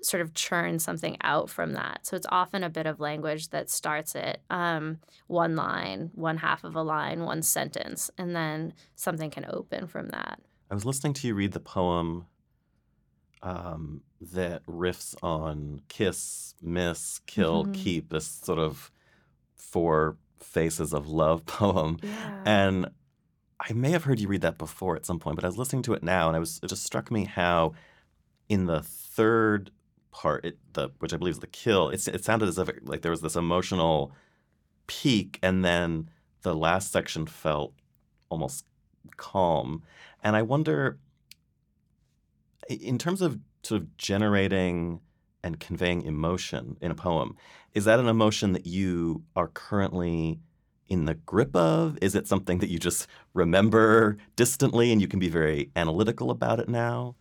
sort 0.03 0.21
of 0.21 0.35
churn 0.35 0.79
something 0.79 1.17
out 1.23 1.49
from 1.49 1.73
that. 1.73 2.07
So 2.07 2.17
it's 2.17 2.27
often 2.31 2.65
a 2.65 2.71
bit 2.71 2.87
of 2.87 3.01
language 3.01 3.51
that 3.51 3.71
starts 3.71 4.15
it 4.15 4.43
um, 4.51 4.99
one 5.27 5.57
line, 5.57 6.11
one 6.15 6.39
half 6.39 6.65
of 6.65 6.75
a 6.75 6.83
line, 6.83 7.25
one 7.25 7.43
sentence, 7.43 8.11
and 8.19 8.35
then 8.35 8.75
something 8.95 9.31
can 9.31 9.47
open 9.49 9.87
from 9.87 10.09
that. 10.09 10.41
I 10.71 10.75
was 10.75 10.85
listening 10.85 11.13
to 11.15 11.27
you 11.27 11.35
read 11.35 11.53
the 11.53 11.61
poem 11.61 12.27
um, 13.43 14.03
that 14.21 14.65
riffs 14.67 15.15
on 15.23 15.83
kiss, 15.89 16.55
miss, 16.63 17.21
kill, 17.27 17.65
mm-hmm. 17.65 17.73
keep, 17.73 18.09
this 18.11 18.27
sort 18.27 18.59
of 18.59 18.91
four 19.55 20.17
faces 20.41 20.93
of 20.93 21.09
love 21.09 21.47
poem. 21.47 21.99
Yeah. 22.03 22.43
And 22.45 22.89
I 23.61 23.73
may 23.73 23.91
have 23.91 24.05
heard 24.05 24.19
you 24.19 24.29
read 24.29 24.41
that 24.41 24.59
before 24.59 24.97
at 24.97 25.07
some 25.07 25.19
point, 25.19 25.37
but 25.37 25.45
I 25.45 25.49
was 25.49 25.59
listening 25.59 25.83
to 25.83 25.95
it 25.95 26.03
now 26.03 26.29
and 26.29 26.37
I 26.37 26.41
was 26.41 26.59
it 26.63 26.69
just 26.69 26.85
struck 26.85 27.11
me 27.11 27.25
how 27.25 27.75
in 28.49 28.67
the 28.67 28.83
third 28.83 29.71
part, 30.13 30.45
it, 30.45 30.59
the 30.75 30.91
which 31.01 31.13
I 31.13 31.17
believe 31.17 31.33
is 31.33 31.41
the 31.41 31.47
kill. 31.47 31.89
It, 31.89 32.07
it 32.07 32.25
sounded 32.25 32.49
as 32.49 32.59
if 32.59 32.69
it, 32.69 32.87
like 32.87 33.03
there 33.03 33.11
was 33.11 33.23
this 33.23 33.37
emotional 33.37 34.13
peak, 34.87 35.39
and 35.43 35.65
then 35.65 36.09
the 36.43 36.55
last 36.55 36.93
section 36.93 37.27
felt 37.27 37.73
almost 38.29 38.65
calm. 39.17 39.83
And 40.23 40.37
I 40.37 40.43
wonder, 40.43 40.99
in 42.69 42.99
terms 42.99 43.23
of 43.23 43.39
sort 43.63 43.83
of 43.83 43.97
generating 43.97 45.01
and 45.43 45.59
conveying 45.59 46.03
emotion 46.03 46.77
in 46.81 46.91
a 46.91 46.95
poem, 46.95 47.37
is 47.75 47.85
that 47.87 47.99
an 47.99 48.09
emotion 48.09 48.53
that 48.53 48.67
you 48.67 49.25
are 49.35 49.49
currently 49.49 50.39
in 50.89 51.07
the 51.07 51.15
grip 51.15 51.57
of? 51.57 51.99
Is 52.03 52.15
it 52.15 52.29
something 52.29 52.59
that 52.59 52.69
you 52.69 52.79
just 52.79 53.07
remember 53.35 54.19
distantly 54.37 54.93
and 54.93 55.01
you 55.01 55.09
can 55.09 55.19
be 55.19 55.29
very 55.29 55.71
analytical 55.75 56.31
about 56.31 56.61
it 56.61 56.69
now? 56.69 57.17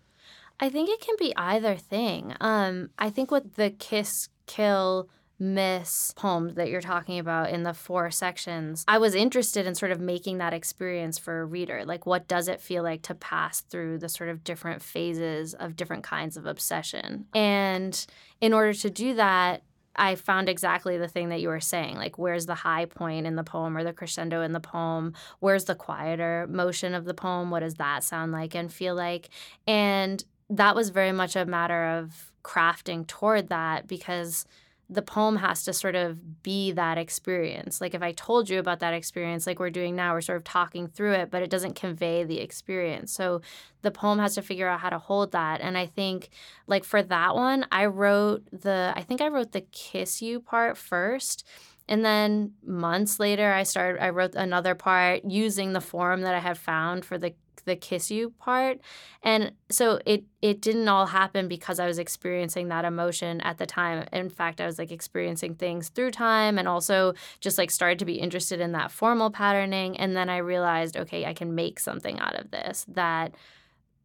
I 0.61 0.69
think 0.69 0.89
it 0.89 1.01
can 1.01 1.15
be 1.19 1.33
either 1.35 1.75
thing. 1.75 2.35
Um, 2.39 2.91
I 2.99 3.09
think 3.09 3.31
with 3.31 3.55
the 3.55 3.71
kiss, 3.71 4.29
kill, 4.45 5.09
miss 5.39 6.13
poem 6.15 6.53
that 6.53 6.69
you're 6.69 6.81
talking 6.81 7.17
about 7.17 7.49
in 7.49 7.63
the 7.63 7.73
four 7.73 8.11
sections, 8.11 8.85
I 8.87 8.99
was 8.99 9.15
interested 9.15 9.65
in 9.65 9.73
sort 9.73 9.91
of 9.91 9.99
making 9.99 10.37
that 10.37 10.53
experience 10.53 11.17
for 11.17 11.41
a 11.41 11.45
reader. 11.45 11.83
Like, 11.83 12.05
what 12.05 12.27
does 12.27 12.47
it 12.47 12.61
feel 12.61 12.83
like 12.83 13.01
to 13.03 13.15
pass 13.15 13.61
through 13.61 13.97
the 13.97 14.07
sort 14.07 14.29
of 14.29 14.43
different 14.43 14.83
phases 14.83 15.55
of 15.55 15.75
different 15.75 16.03
kinds 16.03 16.37
of 16.37 16.45
obsession? 16.45 17.25
And 17.33 18.05
in 18.39 18.53
order 18.53 18.73
to 18.73 18.89
do 18.91 19.15
that, 19.15 19.63
I 19.95 20.15
found 20.15 20.47
exactly 20.47 20.97
the 20.97 21.07
thing 21.07 21.29
that 21.29 21.41
you 21.41 21.49
were 21.49 21.59
saying. 21.59 21.97
Like, 21.97 22.17
where's 22.17 22.45
the 22.45 22.55
high 22.55 22.85
point 22.85 23.25
in 23.25 23.35
the 23.35 23.43
poem 23.43 23.75
or 23.75 23.83
the 23.83 23.93
crescendo 23.93 24.41
in 24.41 24.53
the 24.53 24.59
poem? 24.59 25.13
Where's 25.39 25.65
the 25.65 25.75
quieter 25.75 26.47
motion 26.49 26.93
of 26.93 27.05
the 27.05 27.13
poem? 27.13 27.49
What 27.49 27.59
does 27.59 27.75
that 27.75 28.03
sound 28.03 28.31
like 28.31 28.55
and 28.55 28.71
feel 28.71 28.95
like? 28.95 29.29
And 29.67 30.23
that 30.51 30.75
was 30.75 30.89
very 30.89 31.11
much 31.13 31.35
a 31.35 31.45
matter 31.45 31.85
of 31.97 32.31
crafting 32.43 33.07
toward 33.07 33.47
that 33.49 33.87
because 33.87 34.45
the 34.89 35.01
poem 35.01 35.37
has 35.37 35.63
to 35.63 35.71
sort 35.71 35.95
of 35.95 36.43
be 36.43 36.73
that 36.73 36.97
experience. 36.97 37.79
Like 37.79 37.93
if 37.93 38.01
I 38.01 38.11
told 38.11 38.49
you 38.49 38.59
about 38.59 38.81
that 38.81 38.93
experience, 38.93 39.47
like 39.47 39.57
we're 39.57 39.69
doing 39.69 39.95
now, 39.95 40.13
we're 40.13 40.19
sort 40.19 40.35
of 40.35 40.43
talking 40.43 40.87
through 40.87 41.13
it, 41.13 41.31
but 41.31 41.41
it 41.41 41.49
doesn't 41.49 41.75
convey 41.77 42.25
the 42.25 42.41
experience. 42.41 43.13
So 43.13 43.39
the 43.83 43.91
poem 43.91 44.19
has 44.19 44.35
to 44.35 44.41
figure 44.41 44.67
out 44.67 44.81
how 44.81 44.89
to 44.89 44.97
hold 44.97 45.31
that. 45.31 45.61
And 45.61 45.77
I 45.77 45.85
think, 45.85 46.29
like 46.67 46.83
for 46.83 47.01
that 47.01 47.35
one, 47.35 47.65
I 47.71 47.85
wrote 47.85 48.43
the, 48.51 48.91
I 48.93 49.01
think 49.03 49.21
I 49.21 49.29
wrote 49.29 49.53
the 49.53 49.61
kiss 49.61 50.21
you 50.21 50.41
part 50.41 50.77
first. 50.77 51.47
And 51.87 52.03
then 52.03 52.51
months 52.65 53.17
later, 53.17 53.53
I 53.53 53.63
started. 53.63 54.03
I 54.03 54.09
wrote 54.09 54.35
another 54.35 54.75
part 54.75 55.23
using 55.23 55.71
the 55.71 55.81
form 55.81 56.21
that 56.21 56.35
I 56.35 56.39
had 56.39 56.57
found 56.57 57.05
for 57.05 57.17
the 57.17 57.33
the 57.65 57.75
kiss 57.75 58.11
you 58.11 58.31
part. 58.31 58.79
And 59.23 59.53
so 59.69 59.99
it 60.05 60.23
it 60.41 60.61
didn't 60.61 60.87
all 60.87 61.05
happen 61.05 61.47
because 61.47 61.79
i 61.79 61.85
was 61.85 61.99
experiencing 61.99 62.69
that 62.69 62.85
emotion 62.85 63.41
at 63.41 63.57
the 63.57 63.65
time. 63.65 64.07
In 64.11 64.29
fact 64.29 64.61
i 64.61 64.65
was 64.65 64.79
like 64.79 64.91
experiencing 64.91 65.55
things 65.55 65.89
through 65.89 66.11
time 66.11 66.57
and 66.57 66.67
also 66.67 67.13
just 67.39 67.57
like 67.57 67.71
started 67.71 67.99
to 67.99 68.05
be 68.05 68.15
interested 68.15 68.59
in 68.59 68.71
that 68.73 68.91
formal 68.91 69.31
patterning. 69.31 69.97
And 69.97 70.15
then 70.15 70.29
i 70.29 70.37
realized 70.37 70.97
okay 70.97 71.25
i 71.25 71.33
can 71.33 71.55
make 71.55 71.79
something 71.79 72.19
out 72.19 72.35
of 72.35 72.51
this 72.51 72.85
that 72.87 73.35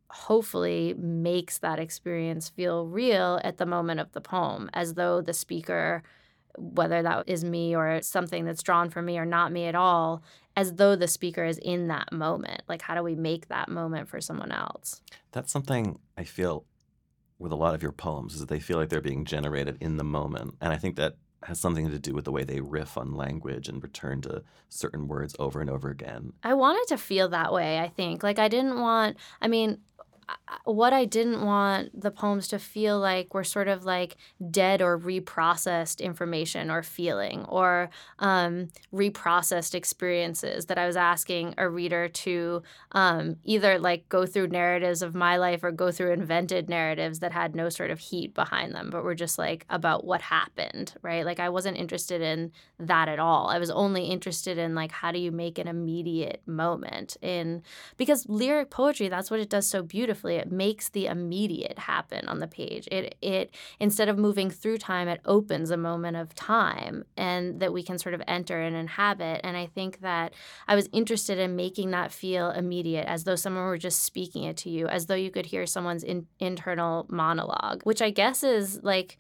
hopefully 0.09 0.95
makes 0.97 1.59
that 1.59 1.79
experience 1.79 2.49
feel 2.49 2.87
real 2.87 3.41
at 3.43 3.59
the 3.59 3.67
moment 3.67 4.01
of 4.01 4.13
the 4.13 4.21
poem 4.21 4.71
as 4.73 4.95
though 4.95 5.21
the 5.21 5.33
speaker 5.33 6.03
whether 6.59 7.03
that 7.03 7.25
is 7.29 7.45
me 7.45 7.77
or 7.77 8.01
something 8.03 8.45
that's 8.45 8.63
drawn 8.63 8.89
from 8.89 9.05
me 9.05 9.19
or 9.19 9.27
not 9.27 9.53
me 9.53 9.67
at 9.67 9.75
all 9.75 10.23
as 10.57 10.75
though 10.75 10.97
the 10.97 11.09
speaker 11.09 11.45
is 11.45 11.59
in 11.59 11.89
that 11.89 12.11
moment 12.13 12.63
like 12.69 12.83
how 12.83 12.95
do 12.95 13.03
we 13.03 13.15
make 13.15 13.49
that 13.49 13.69
moment 13.69 14.09
for 14.09 14.21
someone 14.21 14.51
else 14.51 15.01
That's 15.33 15.53
something 15.53 15.99
I 16.17 16.25
feel 16.25 16.65
with 17.39 17.53
a 17.53 17.57
lot 17.57 17.75
of 17.75 17.83
your 17.83 17.93
poems 17.93 18.35
is 18.35 18.41
that 18.41 18.49
they 18.49 18.61
feel 18.61 18.79
like 18.79 18.89
they're 18.89 19.01
being 19.01 19.25
generated 19.25 19.77
in 19.81 19.97
the 19.97 20.05
moment. 20.05 20.55
And 20.61 20.73
I 20.73 20.77
think 20.77 20.97
that 20.97 21.17
has 21.43 21.61
something 21.61 21.91
to 21.91 21.99
do 21.99 22.15
with 22.15 22.25
the 22.25 22.33
way 22.33 22.45
they 22.45 22.61
riff 22.61 22.97
on 22.97 23.15
language 23.15 23.69
and 23.69 23.83
return 23.83 24.21
to 24.23 24.43
certain 24.69 25.07
words 25.07 25.37
over 25.39 25.61
and 25.61 25.71
over 25.71 25.91
again. 25.91 26.33
I 26.43 26.55
wanted 26.55 26.87
to 26.89 26.97
feel 26.97 27.29
that 27.29 27.53
way, 27.53 27.79
I 27.79 27.89
think. 27.89 28.23
Like, 28.23 28.39
I 28.39 28.49
didn't 28.49 28.81
want, 28.81 29.19
I 29.41 29.49
mean, 29.49 29.79
what 30.65 30.93
I 30.93 31.05
didn't 31.05 31.45
want 31.45 32.01
the 32.01 32.11
poems 32.11 32.49
to 32.49 32.59
feel 32.59 32.99
like 32.99 33.33
were 33.33 33.45
sort 33.45 33.69
of 33.69 33.85
like 33.85 34.17
dead 34.51 34.83
or 34.83 34.99
reprocessed 34.99 36.01
information 36.01 36.71
or 36.71 36.83
feeling 36.83 37.45
or 37.45 37.91
um, 38.19 38.69
reprocessed 38.93 39.75
experiences 39.75 40.67
that 40.67 40.79
I 40.79 40.87
was 40.87 40.97
asking 40.97 41.55
a 41.59 41.69
reader 41.69 42.09
to 42.09 42.63
um, 42.93 43.37
either 43.45 43.79
like 43.79 44.09
go 44.09 44.27
through 44.27 44.49
narratives 44.49 45.03
of 45.03 45.15
my 45.15 45.37
life 45.37 45.63
or 45.63 45.71
go 45.71 45.93
through 45.93 46.13
invented 46.13 46.69
narratives 46.69 47.21
that 47.21 47.33
had 47.33 47.55
no 47.55 47.69
sort 47.69 47.91
of 47.91 48.01
heat 48.01 48.35
behind 48.35 48.75
them, 48.75 48.91
but 48.91 49.05
were 49.05 49.15
just 49.15 49.39
like 49.39 49.65
about 49.71 50.05
what 50.05 50.23
happened, 50.23 50.95
right? 51.03 51.25
Like 51.25 51.39
I 51.39 51.49
wasn't 51.49 51.77
interested 51.77 52.21
in 52.21 52.51
that 52.81 53.09
at 53.09 53.21
all. 53.21 53.49
I 53.49 53.61
was 53.61 53.71
only 53.71 54.07
interested 54.07 54.59
in 54.59 54.75
like 54.75 54.91
how 54.91 55.13
do 55.13 55.21
you 55.21 55.31
make 55.31 55.59
an 55.59 55.69
immediate 55.69 56.43
moment 56.47 57.17
in 57.23 57.63
because 57.97 58.29
lyric 58.29 58.71
poetry 58.71 59.09
that's 59.09 59.31
what 59.31 59.41
it 59.41 59.49
does 59.49 59.69
so 59.69 59.83
beautifully 59.83 60.16
it 60.25 60.51
makes 60.51 60.89
the 60.89 61.07
immediate 61.07 61.79
happen 61.79 62.27
on 62.29 62.41
the 62.41 62.47
page. 62.47 62.89
It 62.91 63.17
it 63.21 63.55
instead 63.79 64.09
of 64.09 64.19
moving 64.19 64.51
through 64.51 64.79
time 64.79 65.09
it 65.09 65.21
opens 65.25 65.71
a 65.71 65.77
moment 65.77 66.17
of 66.17 66.35
time 66.35 67.05
and 67.17 67.61
that 67.61 67.73
we 67.73 67.83
can 67.83 67.99
sort 67.99 68.15
of 68.15 68.23
enter 68.27 68.61
and 68.61 68.75
inhabit. 68.75 69.41
And 69.45 69.57
i 69.57 69.67
think 69.67 70.01
that 70.01 70.33
i 70.69 70.75
was 70.75 70.89
interested 70.93 71.39
in 71.39 71.57
making 71.57 71.91
that 71.91 72.13
feel 72.13 72.51
immediate 72.51 73.07
as 73.07 73.25
though 73.25 73.37
someone 73.37 73.65
were 73.65 73.79
just 73.79 74.03
speaking 74.03 74.45
it 74.45 74.57
to 74.59 74.71
you 74.71 74.87
as 74.87 75.07
though 75.07 75.15
you 75.15 75.31
could 75.31 75.47
hear 75.47 75.67
someone's 75.67 76.03
in, 76.03 76.27
internal 76.39 77.07
monologue 77.09 77.83
which 77.85 78.03
i 78.03 78.11
guess 78.11 78.43
is 78.43 78.81
like 78.83 79.19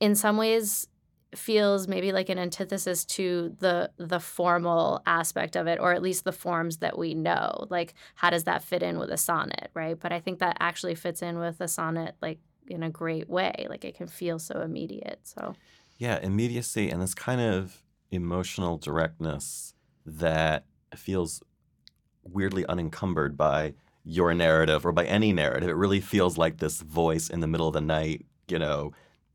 in 0.00 0.14
some 0.14 0.36
ways 0.36 0.88
feels 1.38 1.88
maybe 1.88 2.12
like 2.12 2.28
an 2.28 2.38
antithesis 2.38 3.04
to 3.04 3.54
the 3.60 3.90
the 3.96 4.20
formal 4.20 5.02
aspect 5.06 5.56
of 5.56 5.66
it 5.66 5.78
or 5.80 5.92
at 5.92 6.02
least 6.02 6.24
the 6.24 6.32
forms 6.32 6.78
that 6.78 6.98
we 6.98 7.14
know 7.14 7.66
like 7.70 7.94
how 8.14 8.30
does 8.30 8.44
that 8.44 8.62
fit 8.62 8.82
in 8.82 8.98
with 8.98 9.10
a 9.10 9.16
sonnet 9.16 9.70
right 9.74 9.98
but 10.00 10.12
i 10.12 10.20
think 10.20 10.38
that 10.38 10.56
actually 10.60 10.94
fits 10.94 11.22
in 11.22 11.38
with 11.38 11.60
a 11.60 11.68
sonnet 11.68 12.16
like 12.22 12.38
in 12.68 12.82
a 12.82 12.90
great 12.90 13.28
way 13.28 13.66
like 13.68 13.84
it 13.84 13.94
can 13.94 14.06
feel 14.06 14.38
so 14.38 14.60
immediate 14.60 15.20
so 15.22 15.56
Yeah, 15.98 16.18
immediacy 16.18 16.90
and 16.90 17.00
this 17.00 17.14
kind 17.14 17.40
of 17.40 17.82
emotional 18.10 18.78
directness 18.78 19.74
that 20.04 20.66
feels 20.94 21.42
weirdly 22.24 22.66
unencumbered 22.66 23.36
by 23.36 23.74
your 24.04 24.34
narrative 24.34 24.86
or 24.86 24.92
by 24.92 25.04
any 25.06 25.32
narrative. 25.32 25.68
It 25.68 25.76
really 25.76 26.00
feels 26.00 26.38
like 26.38 26.58
this 26.58 26.80
voice 26.82 27.30
in 27.30 27.40
the 27.40 27.46
middle 27.46 27.68
of 27.68 27.74
the 27.74 27.80
night, 27.80 28.26
you 28.48 28.58
know, 28.58 28.92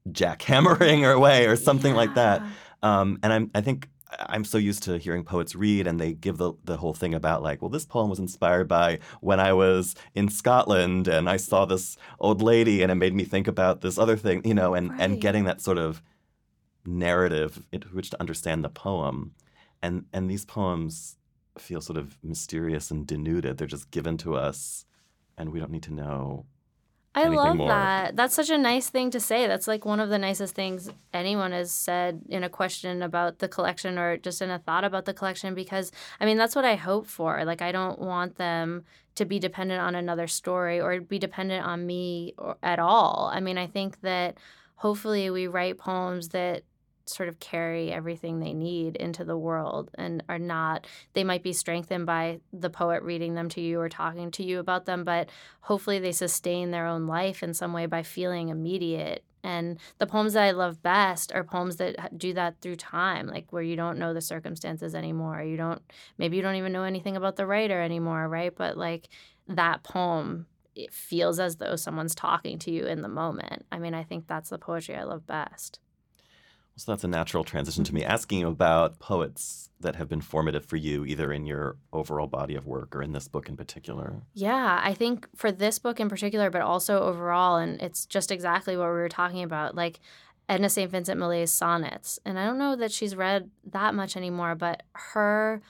jackhammering 0.09 1.01
or 1.05 1.11
away 1.11 1.47
or 1.47 1.55
something 1.55 1.95
like 1.95 2.13
that. 2.15 2.41
Um, 2.83 3.19
and 3.23 3.31
I'm, 3.31 3.51
I 3.53 3.61
think 3.61 3.87
I'm 4.19 4.43
so 4.43 4.57
used 4.57 4.83
to 4.83 4.97
hearing 4.97 5.23
poets 5.23 5.55
read, 5.55 5.87
and 5.87 5.99
they 5.99 6.13
give 6.13 6.37
the 6.37 6.53
the 6.63 6.77
whole 6.77 6.93
thing 6.93 7.13
about 7.13 7.43
like, 7.43 7.61
well, 7.61 7.69
this 7.69 7.85
poem 7.85 8.09
was 8.09 8.19
inspired 8.19 8.67
by 8.67 8.99
when 9.21 9.39
I 9.39 9.53
was 9.53 9.95
in 10.15 10.29
Scotland 10.29 11.07
and 11.07 11.29
I 11.29 11.37
saw 11.37 11.65
this 11.65 11.97
old 12.19 12.41
lady, 12.41 12.81
and 12.81 12.91
it 12.91 12.95
made 12.95 13.13
me 13.13 13.23
think 13.23 13.47
about 13.47 13.81
this 13.81 13.97
other 13.97 14.17
thing, 14.17 14.41
you 14.45 14.53
know, 14.53 14.73
and 14.73 14.91
and 14.99 15.21
getting 15.21 15.45
that 15.45 15.61
sort 15.61 15.77
of 15.77 16.01
narrative 16.85 17.65
into 17.71 17.87
which 17.89 18.09
to 18.09 18.19
understand 18.19 18.63
the 18.63 18.69
poem, 18.69 19.33
and 19.81 20.05
and 20.11 20.29
these 20.29 20.45
poems 20.45 21.17
feel 21.57 21.81
sort 21.81 21.97
of 21.97 22.17
mysterious 22.23 22.91
and 22.91 23.07
denuded. 23.07 23.57
They're 23.57 23.67
just 23.67 23.91
given 23.91 24.17
to 24.17 24.35
us, 24.35 24.85
and 25.37 25.51
we 25.51 25.59
don't 25.59 25.71
need 25.71 25.83
to 25.83 25.93
know 25.93 26.45
I 27.13 27.28
love 27.28 27.58
more. 27.58 27.67
that. 27.67 28.15
That's 28.15 28.34
such 28.34 28.50
a 28.50 28.58
nice 28.58 28.89
thing 28.89 29.12
to 29.12 29.19
say. 29.19 29.45
That's 29.45 29.67
like 29.67 29.84
one 29.84 30.00
of 30.00 30.10
the 30.10 30.17
nicest 30.17 30.56
things 30.56 30.89
anyone 31.13 31.52
has 31.52 31.71
said 31.71 32.21
in 32.30 32.43
a 32.43 32.50
question 32.50 33.02
about 33.02 33.39
the 33.39 33.50
collection 33.50 33.97
or 33.97 34.17
just 34.17 34.41
in 34.41 34.50
a 34.50 34.60
thought 34.60 34.86
about 34.86 35.04
the 35.06 35.13
collection 35.13 35.54
because 35.54 35.91
I 36.21 36.26
mean 36.26 36.38
that's 36.38 36.56
what 36.56 36.63
I 36.63 36.76
hope 36.76 37.08
for. 37.08 37.43
Like 37.43 37.62
I 37.62 37.74
don't 37.74 38.00
want 38.00 38.38
them 38.38 38.86
to 39.15 39.26
be 39.26 39.39
dependent 39.39 39.82
on 39.82 39.93
another 39.93 40.28
story 40.28 40.80
or 40.80 41.02
be 41.02 41.19
dependent 41.19 41.65
on 41.65 41.86
me 41.86 42.34
or, 42.38 42.56
at 42.63 42.80
all. 42.80 43.30
I 43.34 43.41
mean 43.41 43.58
I 43.58 43.67
think 43.67 44.00
that 44.02 44.38
hopefully 44.76 45.30
we 45.30 45.47
write 45.47 45.78
poems 45.78 46.30
that 46.30 46.63
sort 47.12 47.30
of 47.30 47.39
carry 47.39 47.91
everything 47.91 48.39
they 48.39 48.54
need 48.54 48.95
into 48.95 49.24
the 49.24 49.38
world 49.38 49.91
and 49.95 50.24
are 50.30 50.39
not 50.39 50.88
they 51.13 51.24
might 51.24 51.43
be 51.43 51.54
strengthened 51.54 52.06
by 52.06 52.39
the 52.54 52.69
poet 52.69 53.04
reading 53.04 53.36
them 53.36 53.50
to 53.50 53.62
you 53.62 53.80
or 53.80 53.89
talking 53.89 54.32
to 54.32 54.43
you 54.43 54.60
about 54.60 54.86
them 54.86 55.04
but 55.04 55.30
hopefully 55.62 56.00
they 56.00 56.12
sustain 56.12 56.71
their 56.71 56.86
own 56.86 57.08
life 57.08 57.43
in 57.43 57.54
some 57.54 57.74
way 57.74 57.86
by 57.86 58.04
feeling 58.04 58.50
immediate. 58.50 59.24
And 59.43 59.80
the 59.97 60.06
poems 60.06 60.34
that 60.34 60.43
i 60.43 60.52
love 60.52 60.84
best 60.84 61.32
are 61.34 61.43
poems 61.43 61.78
that 61.78 62.17
do 62.17 62.34
that 62.34 62.62
through 62.62 62.76
time 62.76 63.28
like 63.28 63.52
where 63.52 63.63
you 63.63 63.76
don't 63.76 63.97
know 63.97 64.13
the 64.13 64.21
circumstances 64.21 64.93
anymore. 64.93 65.41
You 65.41 65.58
don't 65.58 65.82
maybe 66.17 66.38
you 66.38 66.43
don't 66.43 66.56
even 66.56 66.71
know 66.71 66.84
anything 66.84 67.17
about 67.17 67.38
the 67.38 67.47
writer 67.47 67.82
anymore 67.82 68.28
right? 68.28 68.54
But 68.56 68.78
like 68.78 69.10
that 69.47 69.84
poem 69.84 70.45
it 70.76 70.93
feels 70.93 71.39
as 71.39 71.58
though 71.58 71.76
someone's 71.76 72.15
talking 72.15 72.58
to 72.60 72.71
you 72.71 72.86
in 72.86 73.02
the 73.02 73.08
moment. 73.08 73.65
I 73.71 73.80
mean 73.80 73.95
i 73.95 74.04
think 74.04 74.28
that's 74.28 74.50
the 74.50 74.60
poetry 74.60 74.95
i 74.95 75.04
love 75.04 75.26
best 75.26 75.80
So 76.82 76.91
that's 76.91 77.04
a 77.04 77.08
natural 77.08 77.44
transition 77.44 77.84
to 77.84 77.94
me 77.94 78.04
asking 78.04 78.44
about 78.44 78.98
poets 78.98 79.70
that 79.82 79.98
have 79.98 80.10
been 80.10 80.20
formative 80.20 80.65
for 80.65 80.78
you, 80.78 81.06
either 81.06 81.32
in 81.32 81.46
your 81.46 81.78
overall 81.94 82.26
body 82.26 82.56
of 82.56 82.65
work 82.65 82.96
or 82.96 83.04
in 83.04 83.12
this 83.12 83.28
book 83.28 83.48
in 83.48 83.56
particular. 83.56 84.24
Yeah, 84.34 84.82
I 84.84 84.96
think 84.96 85.28
for 85.36 85.52
this 85.52 85.78
book 85.78 86.00
in 86.00 86.10
particular, 86.10 86.50
but 86.50 86.63
also 86.63 87.00
overall, 87.04 87.58
and 87.58 87.80
it's 87.84 88.08
just 88.08 88.32
exactly 88.32 88.76
what 88.76 88.88
we 88.88 88.94
were 88.96 89.10
talking 89.10 89.44
about, 89.44 89.76
like 89.76 90.00
Edna 90.50 90.72
St. 90.72 90.89
Vincent 90.89 91.20
Millay's 91.20 91.54
sonnets. 91.54 92.17
And 92.26 92.39
I 92.39 92.48
don't 92.48 92.58
know 92.58 92.76
that 92.76 92.91
she's 92.91 93.15
read 93.15 93.52
that 93.63 93.94
much 93.94 94.17
anymore, 94.17 94.56
but 94.56 94.82
her, 94.94 95.62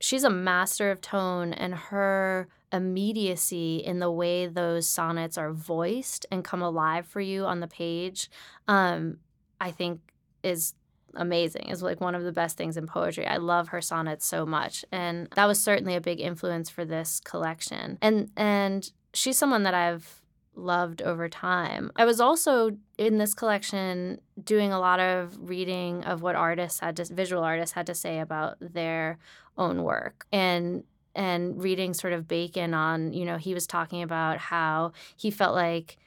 she's 0.00 0.22
a 0.22 0.28
master 0.28 0.90
of 0.90 1.00
tone, 1.00 1.54
and 1.54 1.74
her 1.74 2.46
immediacy 2.70 3.78
in 3.78 4.00
the 4.00 4.12
way 4.12 4.48
those 4.48 4.86
sonnets 4.86 5.38
are 5.38 5.54
voiced 5.54 6.26
and 6.30 6.44
come 6.44 6.60
alive 6.60 7.06
for 7.06 7.22
you 7.22 7.46
on 7.46 7.60
the 7.60 7.66
page, 7.66 8.28
um, 8.68 9.16
I 9.58 9.70
think 9.70 10.11
is 10.42 10.74
amazing 11.14 11.68
is 11.68 11.82
like 11.82 12.00
one 12.00 12.14
of 12.14 12.22
the 12.22 12.32
best 12.32 12.56
things 12.56 12.76
in 12.76 12.86
poetry. 12.86 13.26
I 13.26 13.36
love 13.36 13.68
her 13.68 13.80
sonnets 13.80 14.26
so 14.26 14.46
much 14.46 14.84
and 14.90 15.28
that 15.36 15.46
was 15.46 15.60
certainly 15.60 15.94
a 15.94 16.00
big 16.00 16.20
influence 16.20 16.70
for 16.70 16.84
this 16.84 17.20
collection. 17.20 17.98
And 18.00 18.30
and 18.36 18.90
she's 19.12 19.36
someone 19.36 19.62
that 19.64 19.74
I've 19.74 20.22
loved 20.54 21.02
over 21.02 21.28
time. 21.28 21.90
I 21.96 22.04
was 22.04 22.20
also 22.20 22.76
in 22.98 23.18
this 23.18 23.34
collection 23.34 24.20
doing 24.42 24.72
a 24.72 24.80
lot 24.80 25.00
of 25.00 25.36
reading 25.48 26.04
of 26.04 26.22
what 26.22 26.34
artists 26.34 26.80
had 26.80 26.96
to 26.96 27.04
visual 27.04 27.42
artists 27.42 27.74
had 27.74 27.86
to 27.86 27.94
say 27.94 28.20
about 28.20 28.56
their 28.60 29.18
own 29.56 29.82
work 29.82 30.26
and 30.32 30.84
and 31.14 31.62
reading 31.62 31.92
sort 31.92 32.14
of 32.14 32.26
Bacon 32.26 32.72
on, 32.72 33.12
you 33.12 33.26
know, 33.26 33.36
he 33.36 33.52
was 33.52 33.66
talking 33.66 34.02
about 34.02 34.38
how 34.38 34.92
he 35.14 35.30
felt 35.30 35.54
like 35.54 35.98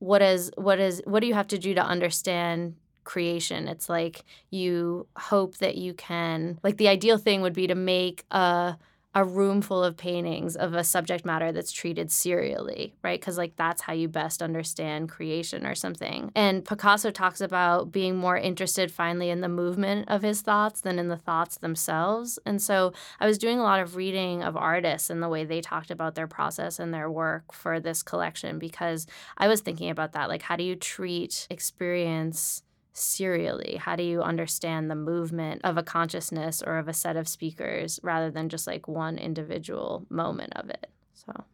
what 0.00 0.22
is 0.22 0.50
what 0.56 0.80
is 0.80 1.00
what 1.04 1.20
do 1.20 1.26
you 1.26 1.34
have 1.34 1.46
to 1.48 1.58
do 1.58 1.74
to 1.74 1.82
understand 1.82 2.74
creation. 3.04 3.68
It's 3.68 3.88
like 3.88 4.24
you 4.50 5.06
hope 5.16 5.58
that 5.58 5.76
you 5.76 5.94
can 5.94 6.58
like 6.62 6.76
the 6.76 6.88
ideal 6.88 7.18
thing 7.18 7.42
would 7.42 7.54
be 7.54 7.66
to 7.66 7.74
make 7.74 8.24
a 8.30 8.76
a 9.14 9.24
room 9.24 9.62
full 9.62 9.84
of 9.84 9.96
paintings 9.96 10.56
of 10.56 10.74
a 10.74 10.82
subject 10.82 11.24
matter 11.24 11.52
that's 11.52 11.70
treated 11.70 12.10
serially 12.10 12.92
right? 13.02 13.20
Because 13.20 13.38
like 13.38 13.54
that's 13.56 13.82
how 13.82 13.92
you 13.92 14.08
best 14.08 14.42
understand 14.42 15.08
creation 15.08 15.66
or 15.66 15.74
something. 15.74 16.32
And 16.34 16.64
picasso 16.64 17.10
talks 17.10 17.40
about 17.40 17.92
being 17.92 18.16
more 18.16 18.36
interested 18.36 18.90
finally 18.90 19.30
in 19.30 19.40
the 19.40 19.48
movement 19.48 20.08
of 20.08 20.22
his 20.22 20.40
thoughts 20.40 20.80
than 20.80 20.98
in 20.98 21.08
the 21.08 21.16
thoughts 21.16 21.58
themselves. 21.58 22.38
And 22.44 22.60
so 22.60 22.92
i 23.20 23.26
was 23.26 23.38
doing 23.38 23.60
a 23.60 23.62
lot 23.62 23.80
of 23.80 23.94
reading 23.96 24.42
of 24.42 24.56
artists 24.56 25.10
and 25.10 25.22
the 25.22 25.28
way 25.28 25.44
they 25.44 25.60
talked 25.60 25.90
about 25.90 26.14
their 26.14 26.26
process 26.26 26.78
and 26.78 26.92
their 26.92 27.10
work 27.10 27.52
for 27.52 27.78
this 27.78 28.02
collection 28.02 28.58
because 28.58 29.06
I 29.38 29.46
was 29.48 29.60
thinking 29.60 29.90
about 29.90 30.12
that. 30.12 30.28
Like, 30.28 30.42
how 30.42 30.56
do 30.56 30.64
you 30.64 30.74
treat 30.74 31.46
experience 31.50 32.62
serially? 32.94 33.76
How 33.76 33.96
do 33.96 34.02
you 34.02 34.22
understand 34.22 34.90
the 34.90 34.94
movement 34.94 35.60
of 35.64 35.76
a 35.76 35.82
consciousness 35.82 36.62
or 36.62 36.78
of 36.78 36.88
a 36.88 36.94
set 36.94 37.16
of 37.16 37.28
speakers 37.28 38.00
rather 38.02 38.30
than 38.30 38.48
just 38.48 38.66
like 38.66 38.88
one 38.88 39.18
individual 39.18 40.06
moment 40.08 40.52
of 40.56 40.70
it? 40.70 40.88
So 41.12 41.44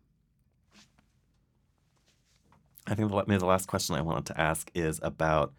I 2.86 2.94
think 2.94 3.10
the, 3.10 3.24
maybe 3.26 3.38
the 3.38 3.46
last 3.46 3.66
question 3.68 3.96
I 3.96 4.02
wanted 4.02 4.26
to 4.26 4.40
ask 4.40 4.70
is 4.74 5.00
about 5.02 5.52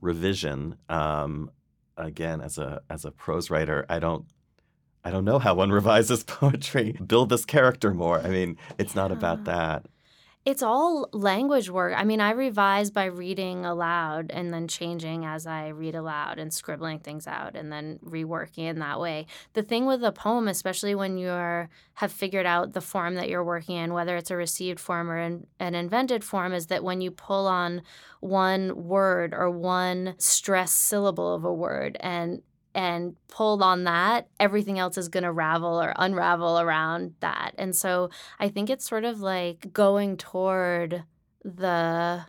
revision. 0.00 0.76
Um, 0.88 1.50
again, 1.96 2.40
as 2.40 2.58
a 2.58 2.82
as 2.88 3.04
a 3.04 3.10
prose 3.10 3.50
writer, 3.50 3.84
I 3.88 3.98
don't 3.98 4.24
I 5.04 5.10
don't 5.10 5.24
know 5.24 5.38
how 5.38 5.54
one 5.54 5.70
revises 5.70 6.24
poetry. 6.24 6.92
Build 6.92 7.28
this 7.28 7.44
character 7.44 7.92
more. 7.92 8.20
I 8.20 8.28
mean, 8.28 8.56
it's 8.78 8.94
not 8.94 9.12
about 9.12 9.44
that. 9.44 9.86
It's 10.48 10.62
all 10.62 11.10
language 11.12 11.68
work. 11.68 11.92
I 11.94 12.04
mean, 12.04 12.22
I 12.22 12.30
revise 12.30 12.90
by 12.90 13.04
reading 13.04 13.66
aloud 13.66 14.30
and 14.30 14.50
then 14.50 14.66
changing 14.66 15.26
as 15.26 15.46
I 15.46 15.68
read 15.68 15.94
aloud 15.94 16.38
and 16.38 16.54
scribbling 16.54 17.00
things 17.00 17.26
out 17.26 17.54
and 17.54 17.70
then 17.70 17.98
reworking 18.02 18.64
in 18.64 18.78
that 18.78 18.98
way. 18.98 19.26
The 19.52 19.62
thing 19.62 19.84
with 19.84 20.02
a 20.02 20.10
poem, 20.10 20.48
especially 20.48 20.94
when 20.94 21.18
you're 21.18 21.68
have 21.96 22.10
figured 22.10 22.46
out 22.46 22.72
the 22.72 22.80
form 22.80 23.16
that 23.16 23.28
you're 23.28 23.44
working 23.44 23.76
in, 23.76 23.92
whether 23.92 24.16
it's 24.16 24.30
a 24.30 24.36
received 24.36 24.80
form 24.80 25.10
or 25.10 25.18
an, 25.18 25.46
an 25.60 25.74
invented 25.74 26.24
form, 26.24 26.54
is 26.54 26.68
that 26.68 26.82
when 26.82 27.02
you 27.02 27.10
pull 27.10 27.46
on 27.46 27.82
one 28.20 28.86
word 28.88 29.34
or 29.34 29.50
one 29.50 30.14
stressed 30.16 30.78
syllable 30.78 31.34
of 31.34 31.44
a 31.44 31.52
word 31.52 31.98
and 32.00 32.40
and 32.78 33.16
pulled 33.26 33.60
on 33.60 33.82
that, 33.84 34.28
everything 34.38 34.78
else 34.78 34.96
is 34.96 35.08
going 35.08 35.24
to 35.24 35.32
ravel 35.32 35.82
or 35.82 35.92
unravel 35.96 36.60
around 36.60 37.12
that. 37.18 37.50
And 37.58 37.74
so 37.74 38.08
I 38.38 38.48
think 38.48 38.70
it's 38.70 38.88
sort 38.88 39.04
of 39.04 39.18
like 39.20 39.72
going 39.72 40.16
toward 40.16 41.02
the 41.44 42.24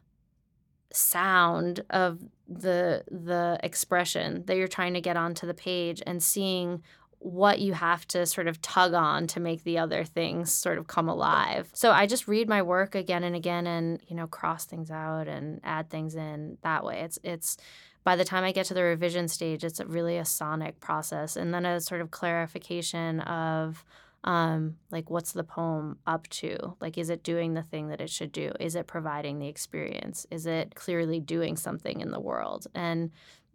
sound 0.91 1.81
of 1.91 2.17
the 2.47 3.03
the 3.12 3.59
expression 3.62 4.43
that 4.47 4.57
you're 4.57 4.67
trying 4.67 4.95
to 4.95 5.01
get 5.01 5.15
onto 5.15 5.45
the 5.45 5.53
page 5.53 6.01
and 6.07 6.23
seeing 6.23 6.81
what 7.19 7.59
you 7.59 7.73
have 7.73 8.07
to 8.07 8.25
sort 8.25 8.47
of 8.47 8.59
tug 8.63 8.95
on 8.95 9.27
to 9.27 9.39
make 9.39 9.63
the 9.63 9.77
other 9.77 10.03
things 10.03 10.51
sort 10.51 10.79
of 10.79 10.88
come 10.88 11.07
alive. 11.07 11.69
So 11.73 11.91
I 11.91 12.07
just 12.07 12.27
read 12.27 12.49
my 12.49 12.63
work 12.63 12.95
again 12.95 13.23
and 13.23 13.35
again 13.35 13.67
and 13.67 14.01
you 14.07 14.15
know 14.15 14.25
cross 14.25 14.65
things 14.65 14.89
out 14.89 15.27
and 15.27 15.62
add 15.63 15.91
things 15.91 16.15
in 16.15 16.57
that 16.63 16.83
way. 16.83 17.01
It's 17.01 17.19
it's 17.23 17.57
by 18.03 18.15
the 18.15 18.25
time 18.25 18.43
I 18.43 18.51
get 18.51 18.65
to 18.67 18.73
the 18.73 18.83
revision 18.83 19.27
stage, 19.27 19.63
it's 19.63 19.79
really 19.81 20.17
a 20.17 20.25
sonic 20.25 20.79
process 20.79 21.35
and 21.35 21.53
then 21.53 21.65
a 21.65 21.81
sort 21.81 22.01
of 22.01 22.12
clarification 22.12 23.19
of 23.21 23.83
um, 24.23 24.75
like 24.91 25.09
what's 25.09 25.31
the 25.31 25.43
poem 25.43 25.97
up 26.05 26.27
to? 26.29 26.75
Like 26.81 26.97
is 26.97 27.09
it 27.09 27.23
doing 27.23 27.53
the 27.53 27.63
thing 27.63 27.89
that 27.89 28.01
it 28.01 28.09
should 28.09 28.31
do? 28.31 28.51
Is 28.59 28.75
it 28.75 28.88
providing 28.88 29.39
the 29.39 29.47
experience? 29.47 30.25
Is 30.29 30.45
it 30.45 30.75
clearly 30.75 31.19
doing 31.19 31.55
something 31.55 32.01
in 32.01 32.12
the 32.12 32.19
world? 32.19 32.67
And 32.75 33.12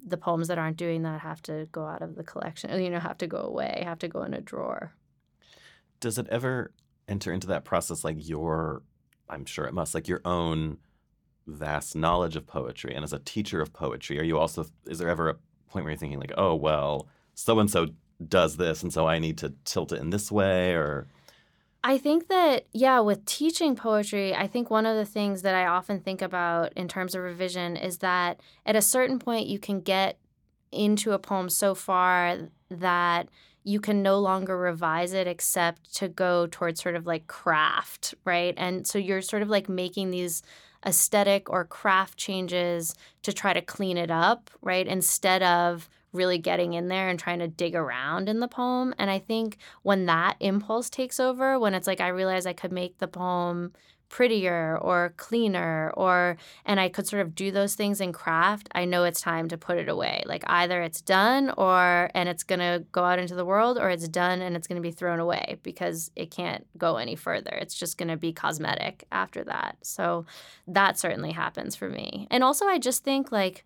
the 0.06 0.16
poems 0.16 0.48
that 0.48 0.58
aren't 0.58 0.76
doing 0.76 1.02
that 1.02 1.20
have 1.20 1.42
to 1.42 1.66
go 1.72 1.86
out 1.86 2.02
of 2.02 2.14
the 2.14 2.22
collection 2.22 2.78
you 2.82 2.90
know 2.90 2.98
have 2.98 3.16
to 3.16 3.26
go 3.26 3.38
away 3.38 3.82
have 3.86 3.98
to 3.98 4.08
go 4.08 4.22
in 4.22 4.34
a 4.34 4.40
drawer. 4.40 4.92
Does 6.00 6.18
it 6.18 6.28
ever 6.28 6.72
enter 7.08 7.32
into 7.32 7.46
that 7.48 7.64
process 7.64 8.04
like 8.04 8.16
your, 8.28 8.82
I'm 9.28 9.44
sure 9.44 9.64
it 9.66 9.74
must, 9.74 9.94
like 9.94 10.08
your 10.08 10.20
own 10.24 10.78
vast 11.46 11.96
knowledge 11.96 12.36
of 12.36 12.46
poetry? 12.46 12.94
And 12.94 13.04
as 13.04 13.12
a 13.12 13.18
teacher 13.18 13.60
of 13.60 13.72
poetry, 13.72 14.18
are 14.18 14.24
you 14.24 14.38
also, 14.38 14.66
is 14.86 14.98
there 14.98 15.08
ever 15.08 15.28
a 15.28 15.34
point 15.68 15.84
where 15.84 15.90
you're 15.90 15.98
thinking 15.98 16.20
like, 16.20 16.32
oh, 16.36 16.54
well, 16.54 17.08
so 17.34 17.58
and 17.58 17.70
so 17.70 17.88
does 18.26 18.56
this, 18.56 18.82
and 18.82 18.92
so 18.92 19.06
I 19.06 19.18
need 19.18 19.38
to 19.38 19.54
tilt 19.64 19.92
it 19.92 20.00
in 20.00 20.10
this 20.10 20.30
way? 20.30 20.74
Or, 20.74 21.06
I 21.82 21.98
think 21.98 22.28
that, 22.28 22.66
yeah, 22.72 23.00
with 23.00 23.26
teaching 23.26 23.76
poetry, 23.76 24.34
I 24.34 24.46
think 24.46 24.70
one 24.70 24.86
of 24.86 24.96
the 24.96 25.04
things 25.04 25.42
that 25.42 25.54
I 25.54 25.66
often 25.66 26.00
think 26.00 26.22
about 26.22 26.72
in 26.74 26.88
terms 26.88 27.14
of 27.14 27.22
revision 27.22 27.76
is 27.76 27.98
that 27.98 28.40
at 28.64 28.76
a 28.76 28.80
certain 28.80 29.18
point 29.18 29.48
you 29.48 29.58
can 29.58 29.80
get 29.80 30.18
into 30.72 31.12
a 31.12 31.18
poem 31.18 31.48
so 31.48 31.74
far 31.74 32.38
that 32.70 33.28
you 33.64 33.80
can 33.80 34.02
no 34.02 34.18
longer 34.18 34.56
revise 34.58 35.12
it 35.12 35.26
except 35.26 35.94
to 35.96 36.08
go 36.08 36.46
towards 36.50 36.82
sort 36.82 36.96
of 36.96 37.06
like 37.06 37.26
craft, 37.26 38.14
right? 38.24 38.54
And 38.56 38.86
so 38.86 38.98
you're 38.98 39.22
sort 39.22 39.42
of 39.42 39.48
like 39.48 39.68
making 39.68 40.10
these 40.10 40.42
aesthetic 40.86 41.50
or 41.50 41.64
craft 41.64 42.16
changes 42.18 42.94
to 43.22 43.32
try 43.32 43.52
to 43.52 43.60
clean 43.62 43.96
it 43.96 44.10
up, 44.10 44.50
right? 44.62 44.86
Instead 44.86 45.42
of 45.42 45.88
really 46.12 46.38
getting 46.38 46.74
in 46.74 46.88
there 46.88 47.08
and 47.08 47.18
trying 47.18 47.40
to 47.40 47.48
dig 47.48 47.74
around 47.74 48.28
in 48.28 48.40
the 48.40 48.48
poem. 48.48 48.94
And 48.98 49.10
I 49.10 49.18
think 49.18 49.58
when 49.82 50.06
that 50.06 50.36
impulse 50.40 50.88
takes 50.88 51.18
over, 51.18 51.58
when 51.58 51.74
it's 51.74 51.88
like 51.88 52.00
I 52.00 52.08
realize 52.08 52.46
I 52.46 52.52
could 52.52 52.72
make 52.72 52.98
the 52.98 53.08
poem 53.08 53.72
prettier 54.08 54.78
or 54.80 55.14
cleaner 55.16 55.92
or 55.96 56.36
and 56.64 56.78
I 56.78 56.88
could 56.88 57.06
sort 57.06 57.22
of 57.22 57.34
do 57.34 57.50
those 57.50 57.74
things 57.74 58.00
in 58.00 58.12
craft, 58.12 58.68
I 58.74 58.84
know 58.84 59.04
it's 59.04 59.20
time 59.20 59.48
to 59.48 59.58
put 59.58 59.78
it 59.78 59.88
away. 59.88 60.22
Like 60.26 60.44
either 60.46 60.82
it's 60.82 61.00
done 61.00 61.52
or 61.56 62.10
and 62.14 62.28
it's 62.28 62.42
going 62.42 62.60
to 62.60 62.84
go 62.92 63.04
out 63.04 63.18
into 63.18 63.34
the 63.34 63.44
world 63.44 63.78
or 63.78 63.90
it's 63.90 64.08
done 64.08 64.40
and 64.40 64.56
it's 64.56 64.66
going 64.66 64.80
to 64.80 64.86
be 64.86 64.92
thrown 64.92 65.20
away 65.20 65.58
because 65.62 66.10
it 66.16 66.30
can't 66.30 66.66
go 66.78 66.96
any 66.96 67.16
further. 67.16 67.52
It's 67.52 67.74
just 67.74 67.98
going 67.98 68.08
to 68.08 68.16
be 68.16 68.32
cosmetic 68.32 69.04
after 69.10 69.44
that. 69.44 69.78
So 69.82 70.26
that 70.68 70.98
certainly 70.98 71.32
happens 71.32 71.74
for 71.74 71.88
me. 71.88 72.28
And 72.30 72.44
also 72.44 72.66
I 72.66 72.78
just 72.78 73.04
think 73.04 73.32
like 73.32 73.64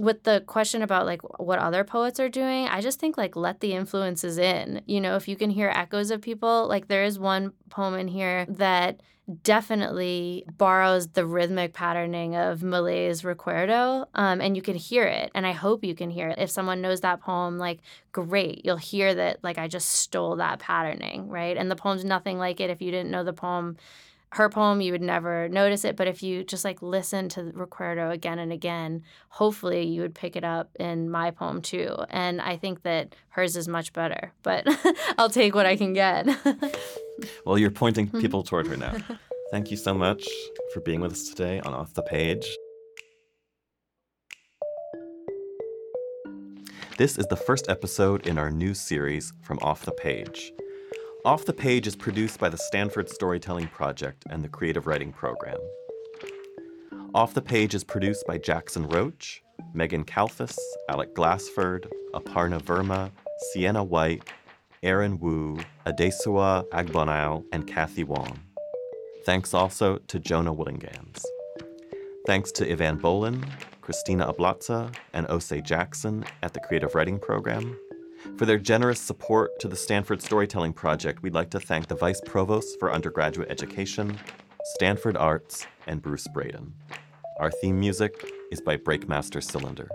with 0.00 0.22
the 0.24 0.42
question 0.46 0.82
about 0.82 1.06
like 1.06 1.22
what 1.40 1.58
other 1.58 1.84
poets 1.84 2.20
are 2.20 2.28
doing, 2.28 2.66
I 2.68 2.80
just 2.80 3.00
think 3.00 3.16
like 3.16 3.36
let 3.36 3.60
the 3.60 3.72
influences 3.72 4.38
in. 4.38 4.82
You 4.86 5.00
know, 5.00 5.16
if 5.16 5.28
you 5.28 5.36
can 5.36 5.50
hear 5.50 5.70
echoes 5.74 6.10
of 6.10 6.20
people, 6.20 6.68
like 6.68 6.88
there 6.88 7.04
is 7.04 7.18
one 7.18 7.52
poem 7.70 7.94
in 7.94 8.08
here 8.08 8.46
that 8.46 9.00
definitely 9.42 10.44
borrows 10.56 11.08
the 11.08 11.26
rhythmic 11.26 11.74
patterning 11.74 12.34
of 12.34 12.62
Millay's 12.62 13.22
Recuerdo, 13.22 14.06
um, 14.14 14.40
and 14.40 14.56
you 14.56 14.62
can 14.62 14.76
hear 14.76 15.04
it. 15.04 15.30
And 15.34 15.46
I 15.46 15.52
hope 15.52 15.84
you 15.84 15.94
can 15.94 16.10
hear 16.10 16.28
it. 16.28 16.38
If 16.38 16.50
someone 16.50 16.80
knows 16.80 17.02
that 17.02 17.20
poem, 17.20 17.58
like 17.58 17.80
great, 18.12 18.64
you'll 18.64 18.76
hear 18.76 19.14
that 19.14 19.42
like 19.42 19.58
I 19.58 19.68
just 19.68 19.90
stole 19.90 20.36
that 20.36 20.60
patterning, 20.60 21.28
right? 21.28 21.56
And 21.56 21.70
the 21.70 21.76
poem's 21.76 22.04
nothing 22.04 22.38
like 22.38 22.60
it. 22.60 22.70
If 22.70 22.80
you 22.80 22.90
didn't 22.90 23.10
know 23.10 23.24
the 23.24 23.32
poem, 23.34 23.76
her 24.32 24.48
poem, 24.48 24.80
you 24.80 24.92
would 24.92 25.02
never 25.02 25.48
notice 25.48 25.84
it. 25.84 25.96
But 25.96 26.08
if 26.08 26.22
you 26.22 26.44
just 26.44 26.64
like 26.64 26.82
listen 26.82 27.28
to 27.30 27.44
Recuerdo 27.52 28.12
again 28.12 28.38
and 28.38 28.52
again, 28.52 29.02
hopefully 29.28 29.86
you 29.86 30.02
would 30.02 30.14
pick 30.14 30.36
it 30.36 30.44
up 30.44 30.70
in 30.78 31.10
my 31.10 31.30
poem 31.30 31.62
too. 31.62 31.96
And 32.10 32.40
I 32.40 32.56
think 32.56 32.82
that 32.82 33.14
hers 33.30 33.56
is 33.56 33.68
much 33.68 33.92
better, 33.92 34.32
but 34.42 34.66
I'll 35.18 35.30
take 35.30 35.54
what 35.54 35.66
I 35.66 35.76
can 35.76 35.92
get. 35.92 36.28
well, 37.44 37.58
you're 37.58 37.70
pointing 37.70 38.08
mm-hmm. 38.08 38.20
people 38.20 38.42
toward 38.42 38.66
her 38.66 38.76
now. 38.76 38.96
Thank 39.50 39.70
you 39.70 39.78
so 39.78 39.94
much 39.94 40.28
for 40.74 40.80
being 40.80 41.00
with 41.00 41.12
us 41.12 41.28
today 41.28 41.60
on 41.60 41.72
Off 41.72 41.94
the 41.94 42.02
Page. 42.02 42.46
This 46.98 47.16
is 47.16 47.26
the 47.26 47.36
first 47.36 47.70
episode 47.70 48.26
in 48.26 48.38
our 48.38 48.50
new 48.50 48.74
series 48.74 49.32
from 49.40 49.58
Off 49.62 49.84
the 49.84 49.92
Page. 49.92 50.52
Off 51.24 51.44
the 51.44 51.52
Page 51.52 51.88
is 51.88 51.96
produced 51.96 52.38
by 52.38 52.48
the 52.48 52.56
Stanford 52.56 53.10
Storytelling 53.10 53.66
Project 53.66 54.24
and 54.30 54.44
the 54.44 54.48
Creative 54.48 54.86
Writing 54.86 55.12
Program. 55.12 55.58
Off 57.12 57.34
the 57.34 57.42
Page 57.42 57.74
is 57.74 57.82
produced 57.82 58.24
by 58.26 58.38
Jackson 58.38 58.86
Roach, 58.88 59.42
Megan 59.74 60.04
Kalfas, 60.04 60.56
Alec 60.88 61.16
Glassford, 61.16 61.88
Aparna 62.14 62.62
Verma, 62.62 63.10
Sienna 63.52 63.82
White, 63.82 64.22
Aaron 64.84 65.18
Wu, 65.18 65.58
Adesua 65.86 66.68
Agbonile, 66.70 67.44
and 67.52 67.66
Kathy 67.66 68.04
Wong. 68.04 68.38
Thanks 69.24 69.52
also 69.52 69.98
to 69.98 70.20
Jonah 70.20 70.54
Willihnganz. 70.54 71.24
Thanks 72.26 72.52
to 72.52 72.70
Ivan 72.70 73.00
Bolin, 73.00 73.44
Christina 73.80 74.32
Ablatza, 74.32 74.94
and 75.12 75.26
Osei 75.26 75.64
Jackson 75.64 76.24
at 76.44 76.54
the 76.54 76.60
Creative 76.60 76.94
Writing 76.94 77.18
Program. 77.18 77.76
For 78.36 78.46
their 78.46 78.58
generous 78.58 79.00
support 79.00 79.58
to 79.60 79.68
the 79.68 79.76
Stanford 79.76 80.20
Storytelling 80.22 80.72
Project, 80.72 81.22
we'd 81.22 81.34
like 81.34 81.50
to 81.50 81.60
thank 81.60 81.88
the 81.88 81.94
Vice 81.94 82.20
Provost 82.24 82.78
for 82.78 82.92
Undergraduate 82.92 83.50
Education, 83.50 84.16
Stanford 84.76 85.16
Arts, 85.16 85.66
and 85.86 86.02
Bruce 86.02 86.28
Braden. 86.28 86.74
Our 87.40 87.50
theme 87.50 87.80
music 87.80 88.30
is 88.50 88.60
by 88.60 88.76
Breakmaster 88.76 89.42
Cylinder. 89.42 89.88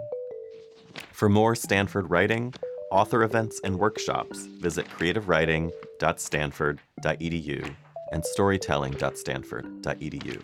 For 1.12 1.30
more 1.30 1.54
Stanford 1.56 2.10
writing, 2.10 2.54
author 2.92 3.24
events, 3.24 3.62
and 3.64 3.80
workshops, 3.80 4.46
visit 4.46 4.90
creativewriting.stanford.edu 4.90 7.76
and 8.12 8.26
storytelling.stanford.edu. 8.26 10.44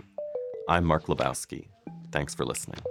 I'm 0.67 0.86
Mark 0.86 1.06
Lebowski. 1.06 1.67
Thanks 2.12 2.34
for 2.34 2.45
listening. 2.45 2.82